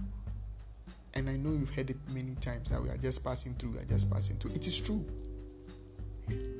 And 1.13 1.29
I 1.29 1.35
know 1.35 1.51
you've 1.51 1.69
heard 1.69 1.91
it 1.91 1.97
many 2.11 2.33
times 2.41 2.71
that 2.71 2.81
we 2.81 2.89
are 2.89 2.97
just 2.97 3.23
passing 3.23 3.53
through, 3.55 3.71
we 3.71 3.79
are 3.79 3.85
just 3.85 4.11
passing 4.11 4.37
through. 4.37 4.51
It 4.51 4.67
is 4.67 4.79
true. 4.79 5.05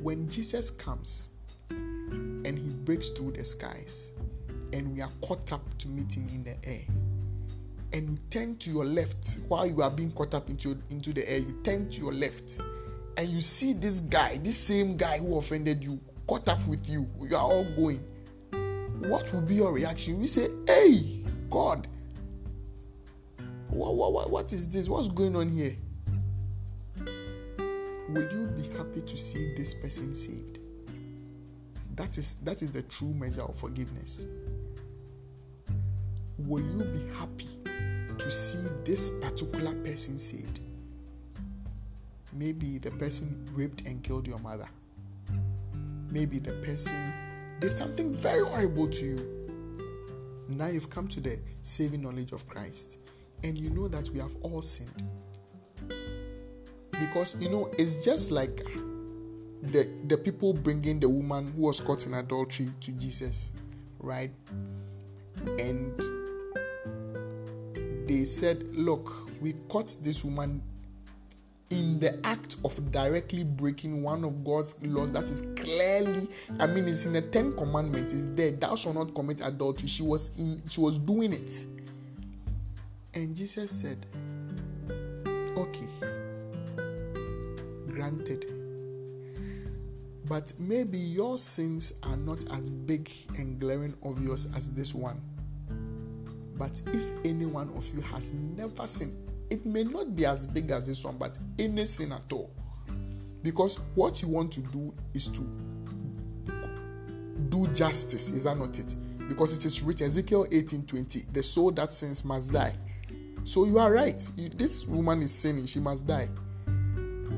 When 0.01 0.29
Jesus 0.29 0.69
comes 0.69 1.29
and 1.69 2.57
he 2.57 2.69
breaks 2.85 3.09
through 3.09 3.31
the 3.31 3.45
skies, 3.45 4.11
and 4.73 4.93
we 4.93 5.01
are 5.01 5.11
caught 5.21 5.51
up 5.51 5.61
to 5.79 5.87
meet 5.87 6.15
him 6.15 6.27
in 6.33 6.43
the 6.43 6.55
air. 6.67 6.81
And 7.93 8.09
you 8.09 8.17
turn 8.29 8.57
to 8.57 8.69
your 8.69 8.85
left 8.85 9.39
while 9.47 9.65
you 9.65 9.81
are 9.81 9.89
being 9.89 10.11
caught 10.11 10.33
up 10.33 10.49
into, 10.49 10.77
into 10.89 11.13
the 11.13 11.29
air, 11.29 11.39
you 11.39 11.59
turn 11.63 11.89
to 11.89 12.01
your 12.01 12.11
left 12.11 12.59
and 13.17 13.29
you 13.29 13.41
see 13.41 13.73
this 13.73 14.01
guy, 14.01 14.37
this 14.43 14.57
same 14.57 14.97
guy 14.97 15.17
who 15.19 15.37
offended 15.37 15.83
you, 15.83 15.99
caught 16.27 16.47
up 16.49 16.65
with 16.67 16.87
you. 16.89 17.07
You 17.19 17.35
are 17.35 17.41
all 17.41 17.63
going. 17.75 17.99
What 19.09 19.31
will 19.33 19.41
be 19.41 19.55
your 19.55 19.73
reaction? 19.73 20.19
We 20.19 20.27
say, 20.27 20.47
Hey, 20.67 21.23
God, 21.49 21.87
what, 23.69 23.95
what, 23.95 24.29
what 24.29 24.53
is 24.53 24.69
this? 24.69 24.89
What's 24.89 25.09
going 25.09 25.35
on 25.35 25.49
here? 25.49 25.75
Will 28.09 28.29
you 28.31 28.47
be 28.47 28.63
happy 28.77 29.01
to 29.01 29.17
see 29.17 29.53
this 29.55 29.73
person 29.73 30.13
saved? 30.13 30.59
That 31.95 32.17
is 32.17 32.35
that 32.41 32.61
is 32.61 32.71
the 32.71 32.83
true 32.83 33.13
measure 33.13 33.41
of 33.41 33.55
forgiveness 33.55 34.27
will 36.45 36.61
you 36.61 36.83
be 36.85 37.03
happy 37.15 37.47
to 38.17 38.31
see 38.31 38.67
this 38.83 39.19
particular 39.19 39.73
person 39.83 40.17
saved? 40.17 40.61
Maybe 42.33 42.77
the 42.77 42.91
person 42.91 43.47
raped 43.53 43.87
and 43.87 44.03
killed 44.03 44.27
your 44.27 44.39
mother. 44.39 44.67
Maybe 46.11 46.39
the 46.39 46.53
person 46.53 47.13
did 47.59 47.71
something 47.71 48.13
very 48.13 48.45
horrible 48.45 48.87
to 48.87 49.05
you. 49.05 50.47
Now 50.49 50.67
you've 50.67 50.89
come 50.89 51.07
to 51.09 51.19
the 51.19 51.39
saving 51.61 52.01
knowledge 52.01 52.31
of 52.31 52.47
Christ 52.47 52.99
and 53.43 53.57
you 53.57 53.69
know 53.69 53.87
that 53.87 54.09
we 54.09 54.19
have 54.19 54.35
all 54.41 54.61
sinned. 54.61 55.03
Because 56.91 57.41
you 57.41 57.49
know, 57.49 57.69
it's 57.77 58.03
just 58.03 58.31
like 58.31 58.63
the, 59.61 59.89
the 60.07 60.17
people 60.17 60.53
bringing 60.53 60.99
the 60.99 61.09
woman 61.09 61.51
who 61.55 61.63
was 61.63 61.81
caught 61.81 62.05
in 62.05 62.13
adultery 62.13 62.69
to 62.81 62.91
Jesus, 62.93 63.51
right? 63.99 64.31
And 65.59 66.01
they 68.07 68.23
said, 68.23 68.63
Look, 68.75 69.29
we 69.41 69.53
caught 69.69 69.95
this 70.01 70.23
woman 70.23 70.61
in 71.69 71.99
the 71.99 72.17
act 72.25 72.57
of 72.63 72.91
directly 72.91 73.43
breaking 73.43 74.01
one 74.01 74.23
of 74.23 74.43
God's 74.43 74.81
laws 74.85 75.11
that 75.13 75.23
is 75.23 75.41
clearly, 75.57 76.29
I 76.59 76.67
mean, 76.67 76.87
it's 76.87 77.05
in 77.05 77.13
the 77.13 77.21
Ten 77.21 77.51
Commandments, 77.53 78.13
it's 78.13 78.25
there. 78.25 78.51
Thou 78.51 78.75
shalt 78.75 78.95
not 78.95 79.13
commit 79.13 79.41
adultery. 79.41 79.87
She 79.87 80.03
was 80.03 80.37
in 80.39 80.61
she 80.69 80.79
was 80.81 80.97
doing 80.99 81.33
it. 81.33 81.65
And 83.13 83.35
Jesus 83.35 83.71
said, 83.71 84.05
Okay, 85.57 85.87
granted. 87.87 88.45
But 90.29 90.53
maybe 90.59 90.97
your 90.97 91.37
sins 91.37 91.93
are 92.03 92.17
not 92.17 92.43
as 92.51 92.69
big 92.69 93.09
and 93.37 93.59
glaring 93.59 93.95
obvious 94.03 94.53
as 94.55 94.73
this 94.73 94.93
one. 94.93 95.21
But 96.57 96.81
if 96.87 97.13
any 97.25 97.45
one 97.45 97.69
of 97.75 97.87
you 97.93 98.01
has 98.01 98.33
never 98.33 98.87
sinned, 98.87 99.15
it 99.49 99.65
may 99.65 99.83
not 99.83 100.15
be 100.15 100.25
as 100.25 100.45
big 100.47 100.71
as 100.71 100.87
this 100.87 101.03
one, 101.05 101.17
but 101.17 101.37
any 101.57 101.85
sin 101.85 102.11
at 102.11 102.31
all. 102.33 102.51
Because 103.43 103.79
what 103.95 104.21
you 104.21 104.29
want 104.29 104.51
to 104.53 104.61
do 104.61 104.93
is 105.13 105.27
to 105.27 105.41
do 107.49 107.67
justice, 107.73 108.31
is 108.31 108.43
that 108.43 108.57
not 108.57 108.77
it? 108.79 108.95
Because 109.29 109.57
it 109.57 109.65
is 109.65 109.81
written, 109.83 110.07
Ezekiel 110.07 110.47
18:20, 110.47 111.33
the 111.33 111.43
soul 111.43 111.71
that 111.71 111.93
sins 111.93 112.25
must 112.25 112.51
die. 112.51 112.73
So 113.43 113.65
you 113.65 113.79
are 113.79 113.91
right. 113.91 114.19
This 114.55 114.85
woman 114.87 115.21
is 115.21 115.31
sinning, 115.33 115.65
she 115.65 115.79
must 115.79 116.05
die. 116.07 116.27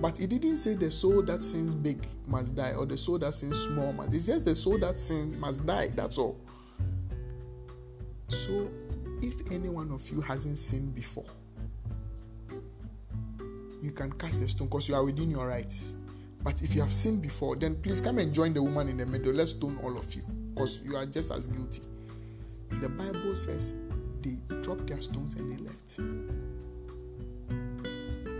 But 0.01 0.21
it 0.21 0.29
didn't 0.29 0.55
say 0.55 0.75
the 0.75 0.89
soul 0.89 1.21
that 1.23 1.43
sins 1.43 1.75
big 1.75 2.05
must 2.27 2.55
die 2.55 2.73
or 2.73 2.85
the 2.85 2.95
soul 2.95 3.19
that 3.19 3.33
sins 3.33 3.59
small 3.59 3.91
must. 3.91 4.13
It's 4.13 4.27
just 4.27 4.45
the 4.45 4.55
soul 4.55 4.79
that 4.79 4.97
sins 4.97 5.37
must 5.39 5.65
die. 5.65 5.89
That's 5.89 6.17
all. 6.17 6.39
So 8.29 8.69
if 9.21 9.51
any 9.51 9.69
one 9.69 9.91
of 9.91 10.09
you 10.09 10.21
hasn't 10.21 10.57
sinned 10.57 10.95
before, 10.95 11.25
you 13.81 13.91
can 13.91 14.11
cast 14.13 14.41
the 14.41 14.47
stone 14.47 14.67
because 14.67 14.89
you 14.89 14.95
are 14.95 15.03
within 15.03 15.29
your 15.31 15.47
rights. 15.47 15.95
But 16.41 16.61
if 16.61 16.73
you 16.73 16.81
have 16.81 16.93
sinned 16.93 17.21
before, 17.21 17.55
then 17.55 17.75
please 17.75 18.01
come 18.01 18.17
and 18.17 18.33
join 18.33 18.53
the 18.53 18.63
woman 18.63 18.87
in 18.87 18.97
the 18.97 19.05
middle. 19.05 19.33
Let's 19.33 19.51
stone 19.51 19.77
all 19.83 19.97
of 19.97 20.13
you 20.13 20.21
because 20.53 20.81
you 20.83 20.95
are 20.95 21.05
just 21.05 21.31
as 21.31 21.47
guilty. 21.47 21.83
The 22.81 22.89
Bible 22.89 23.35
says 23.35 23.73
they 24.21 24.37
dropped 24.61 24.87
their 24.87 25.01
stones 25.01 25.35
and 25.35 25.51
they 25.51 25.63
left. 25.63 25.99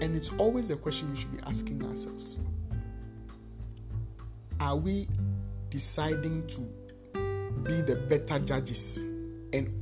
And 0.02 0.16
it's 0.16 0.34
always 0.38 0.72
a 0.72 0.78
question 0.78 1.10
we 1.10 1.18
should 1.18 1.32
be 1.32 1.44
asking 1.46 1.86
ourselves 1.86 2.40
Are 4.62 4.78
we 4.78 5.08
deciding 5.70 6.48
to 6.48 6.62
be 7.64 7.82
the 7.82 7.96
better 8.08 8.40
judges 8.40 9.02
and 9.54 9.79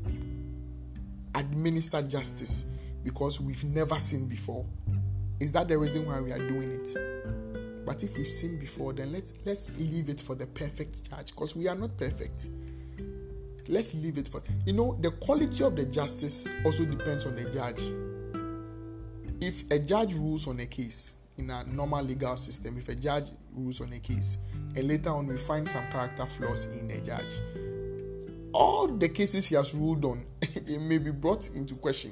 administer 1.36 2.02
justice 2.02 2.74
because 3.04 3.40
we've 3.40 3.64
never 3.64 3.98
seen 3.98 4.28
before? 4.28 4.66
Is 5.40 5.52
that 5.52 5.68
the 5.68 5.78
reason 5.78 6.06
why 6.06 6.20
we 6.22 6.32
are 6.32 6.48
doing 6.48 6.72
it? 6.72 7.86
But 7.86 8.04
if 8.04 8.18
we've 8.18 8.28
seen 8.32 8.60
before, 8.60 8.92
then 8.92 9.14
let's 9.14 9.34
let's 9.46 9.72
leave 9.78 10.10
it 10.10 10.20
for 10.20 10.36
the 10.36 10.46
perfect 10.48 11.10
judge 11.10 11.28
because 11.28 11.56
we 11.56 11.70
are 11.70 11.76
not 11.76 11.96
perfect. 11.98 12.50
Let's 13.70 13.96
leave 13.96 14.18
it 14.18 14.28
for 14.28 14.42
you 14.66 14.74
know 14.74 14.98
the 15.02 15.12
quality 15.12 15.64
of 15.64 15.76
the 15.76 15.86
justice 15.86 16.50
also 16.66 16.84
depends 16.86 17.26
on 17.26 17.36
the 17.36 17.50
judge. 17.50 17.82
If 19.40 19.70
a 19.72 19.80
judge 19.80 20.16
rules 20.16 20.48
on 20.48 20.60
a 20.60 20.66
case 20.66 21.18
in 21.38 21.50
a 21.50 21.64
normal 21.66 22.04
legal 22.04 22.36
system, 22.36 22.78
if 22.78 22.90
a 22.90 22.96
judge 22.96 23.30
rules 23.54 23.80
on 23.80 23.94
a 23.94 24.00
case 24.00 24.40
and 24.76 24.88
later 24.88 25.12
on 25.12 25.28
we 25.28 25.38
find 25.38 25.68
some 25.68 25.86
character 25.88 26.26
flaws 26.26 26.66
in 26.78 26.88
the 26.88 27.00
judge, 27.00 27.40
all 28.58 28.88
the 28.88 29.10
cases 29.10 29.48
he 29.48 29.56
has 29.56 29.74
ruled 29.74 30.04
on 30.04 30.26
it 30.42 30.82
may 30.82 30.98
be 30.98 31.12
brought 31.12 31.50
into 31.56 31.76
question 31.76 32.12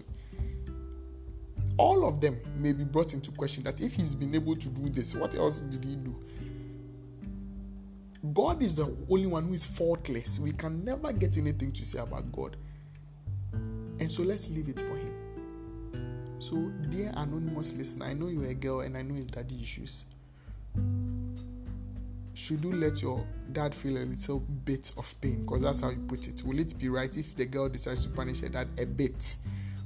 all 1.78 2.08
of 2.08 2.22
them 2.22 2.40
may 2.58 2.72
be 2.72 2.84
brought 2.84 3.14
into 3.14 3.32
question 3.32 3.64
that 3.64 3.82
if 3.82 3.94
he's 3.94 4.16
been 4.16 4.34
able 4.34 4.56
to 4.56 4.70
do 4.70 4.90
this, 4.90 5.16
what 5.16 5.36
else 5.36 5.60
did 5.60 5.84
he 5.84 5.96
do? 5.98 6.16
God 8.34 8.64
is 8.64 8.76
the 8.76 8.96
only 9.10 9.28
one 9.28 9.46
who 9.48 9.54
is 9.54 9.66
faultless. 9.66 10.40
We 10.40 10.52
can 10.52 10.84
never 10.84 11.12
get 11.12 11.38
anything 11.38 11.72
to 11.74 11.86
say 11.86 12.00
about 12.00 12.32
God. 12.32 12.56
And 13.54 14.12
so 14.12 14.24
let's 14.24 14.50
leave 14.50 14.70
it 14.70 14.80
for 14.80 14.96
him. 14.96 15.14
So, 16.40 16.56
dear 16.90 17.12
anonymous 17.16 17.76
listener, 17.76 18.06
I 18.06 18.14
know 18.14 18.28
you're 18.28 18.50
a 18.50 18.54
girl 18.54 18.82
and 18.82 18.98
I 18.98 19.02
know 19.02 19.16
it's 19.16 19.28
daddy 19.28 19.60
issues. 19.62 20.15
Should 22.36 22.64
you 22.64 22.74
let 22.74 23.02
your 23.02 23.26
dad 23.52 23.74
feel 23.74 23.98
a 23.98 24.06
little 24.06 24.40
bit 24.40 24.92
of 24.98 25.14
pain? 25.22 25.42
Because 25.42 25.64
that's 25.64 25.82
how 25.82 25.90
you 25.90 26.06
put 26.08 26.28
it. 26.28 26.44
Will 26.44 26.60
it 26.60 26.78
be 26.78 26.90
right 26.90 27.18
if 27.18 27.36
the 27.36 27.46
girl 27.46 27.70
decides 27.70 28.06
to 28.06 28.14
punish 28.14 28.42
her 28.42 28.50
dad 28.50 28.68
a 28.78 28.86
bit? 28.86 29.38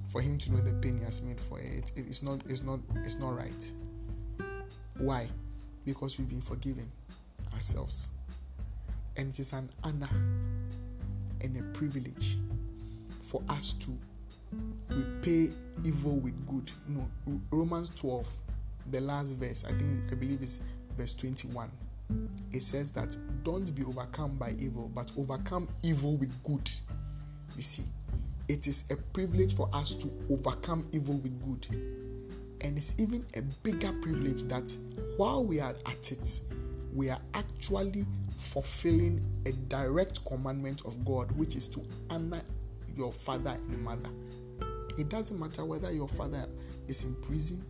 for 0.09 0.21
him 0.21 0.37
to 0.39 0.51
know 0.51 0.59
the 0.59 0.73
pain 0.73 0.97
he 0.97 1.03
has 1.03 1.21
made 1.21 1.39
for 1.39 1.59
it. 1.59 1.91
it 1.95 2.07
it's 2.07 2.23
not 2.23 2.41
it's 2.47 2.63
not 2.63 2.79
it's 3.03 3.19
not 3.19 3.37
right. 3.37 3.71
Why? 4.97 5.27
Because 5.85 6.19
we've 6.19 6.29
been 6.29 6.41
forgiven 6.41 6.91
ourselves. 7.53 8.09
And 9.15 9.29
it 9.29 9.39
is 9.39 9.53
an 9.53 9.69
honor 9.83 10.09
and 11.41 11.57
a 11.57 11.63
privilege 11.77 12.37
for 13.21 13.41
us 13.49 13.73
to 13.73 13.91
repay 14.89 15.51
evil 15.85 16.19
with 16.19 16.47
good. 16.47 16.71
No, 16.87 17.07
Romans 17.51 17.89
12, 17.95 18.27
the 18.91 19.01
last 19.01 19.33
verse, 19.33 19.63
I 19.65 19.71
think 19.73 20.11
I 20.11 20.15
believe 20.15 20.41
it's 20.41 20.61
verse 20.97 21.13
21. 21.13 21.69
It 22.51 22.63
says 22.63 22.91
that 22.91 23.15
don't 23.43 23.73
be 23.75 23.83
overcome 23.83 24.37
by 24.37 24.53
evil, 24.59 24.91
but 24.93 25.11
overcome 25.17 25.67
evil 25.83 26.17
with 26.17 26.31
good. 26.43 26.69
You 27.55 27.61
see, 27.61 27.83
it 28.47 28.67
is 28.67 28.89
a 28.91 28.95
privilege 28.95 29.55
for 29.55 29.69
us 29.73 29.93
to 29.95 30.11
overcome 30.31 30.87
evil 30.91 31.17
with 31.19 31.39
good. 31.43 31.67
And 32.61 32.75
it's 32.75 32.99
even 32.99 33.25
a 33.35 33.41
bigger 33.63 33.93
privilege 34.01 34.43
that 34.43 34.75
while 35.17 35.45
we 35.45 35.59
are 35.59 35.75
at 35.85 36.11
it, 36.11 36.41
we 36.93 37.09
are 37.09 37.19
actually 37.35 38.05
fulfilling 38.37 39.21
a 39.45 39.51
direct 39.51 40.25
commandment 40.25 40.85
of 40.85 41.05
God, 41.05 41.31
which 41.33 41.55
is 41.55 41.67
to 41.67 41.83
honor 42.09 42.41
your 42.95 43.13
father 43.13 43.55
and 43.69 43.83
mother. 43.83 44.09
It 44.97 45.09
doesn't 45.09 45.39
matter 45.39 45.63
whether 45.63 45.91
your 45.91 46.07
father 46.07 46.45
is 46.87 47.03
in 47.03 47.15
prison, 47.21 47.63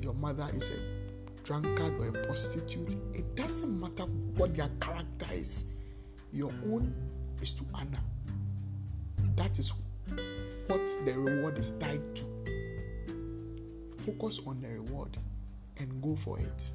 your 0.00 0.14
mother 0.14 0.46
is 0.54 0.70
a 0.70 0.97
drunkard 1.48 1.98
or 1.98 2.08
a 2.08 2.12
prostitute, 2.26 2.94
it 3.14 3.34
doesn't 3.34 3.80
matter 3.80 4.02
what 4.36 4.54
their 4.54 4.68
character 4.80 5.26
is. 5.32 5.72
Your 6.30 6.52
own 6.66 6.94
is 7.40 7.52
to 7.52 7.64
honor. 7.72 8.02
That 9.34 9.58
is 9.58 9.72
what 10.66 10.86
the 11.06 11.14
reward 11.16 11.56
is 11.56 11.78
tied 11.78 12.02
to. 12.16 12.24
Focus 13.96 14.42
on 14.46 14.60
the 14.60 14.68
reward 14.68 15.16
and 15.78 16.02
go 16.02 16.14
for 16.16 16.38
it. 16.38 16.70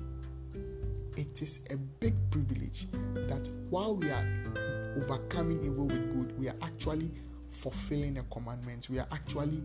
It 1.18 1.40
is 1.44 1.64
a 1.70 1.78
big 1.78 2.16
privilege 2.32 2.88
that 3.28 3.48
while 3.70 3.96
we 3.96 4.10
are 4.10 4.28
overcoming 4.98 5.64
evil 5.64 5.88
with 5.88 6.16
good, 6.16 6.40
we 6.40 6.50
are 6.50 6.56
actually 6.64 7.12
fulfilling 7.48 8.18
a 8.18 8.24
commandment. 8.24 8.90
We 8.90 8.98
are 8.98 9.08
actually 9.12 9.62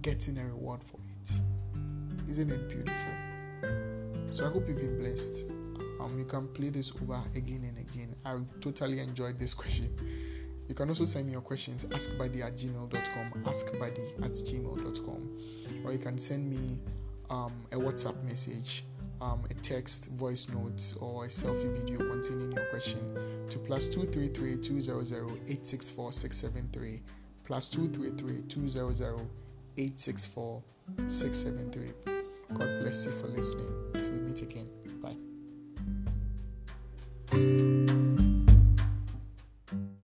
getting 0.00 0.38
a 0.38 0.44
reward 0.44 0.84
for 0.84 1.00
it. 1.20 1.40
Isn't 2.28 2.52
it 2.52 2.68
beautiful? 2.68 3.27
So 4.30 4.46
I 4.46 4.50
hope 4.50 4.68
you've 4.68 4.78
been 4.78 4.98
blessed. 4.98 5.46
Um, 6.00 6.18
you 6.18 6.24
can 6.24 6.48
play 6.48 6.68
this 6.68 6.92
over 7.02 7.20
again 7.34 7.62
and 7.64 7.78
again. 7.78 8.14
I 8.24 8.38
totally 8.60 9.00
enjoyed 9.00 9.38
this 9.38 9.54
question. 9.62 9.88
You 10.68 10.74
can 10.74 10.88
also 10.88 11.04
send 11.04 11.26
me 11.26 11.32
your 11.32 11.40
questions, 11.40 11.86
askbuddy 11.86 12.44
at 12.44 12.54
gmail.com, 12.54 13.42
askbuddy 13.44 14.22
at 14.22 14.32
gmail.com, 14.32 15.38
or 15.84 15.92
you 15.92 15.98
can 15.98 16.18
send 16.18 16.50
me 16.50 16.78
um, 17.30 17.52
a 17.72 17.76
WhatsApp 17.76 18.22
message, 18.24 18.84
um, 19.22 19.42
a 19.50 19.54
text, 19.54 20.12
voice 20.12 20.46
note, 20.50 20.94
or 21.00 21.24
a 21.24 21.28
selfie 21.28 21.72
video 21.72 21.98
containing 22.10 22.52
your 22.52 22.66
question 22.66 23.00
to 23.48 23.58
plus 23.60 23.88
233 23.88 24.58
200 24.58 25.24
864 25.48 26.12
673, 26.12 27.00
plus 27.44 27.68
233 27.70 28.42
200 28.42 29.26
864 29.78 30.62
673. 31.06 32.17
God 32.54 32.80
bless 32.80 33.06
you 33.06 33.12
for 33.12 33.28
listening. 33.28 33.72
Till 34.02 34.12
we 34.14 34.20
meet 34.20 34.42
again. 34.42 34.68
Bye. 35.02 35.16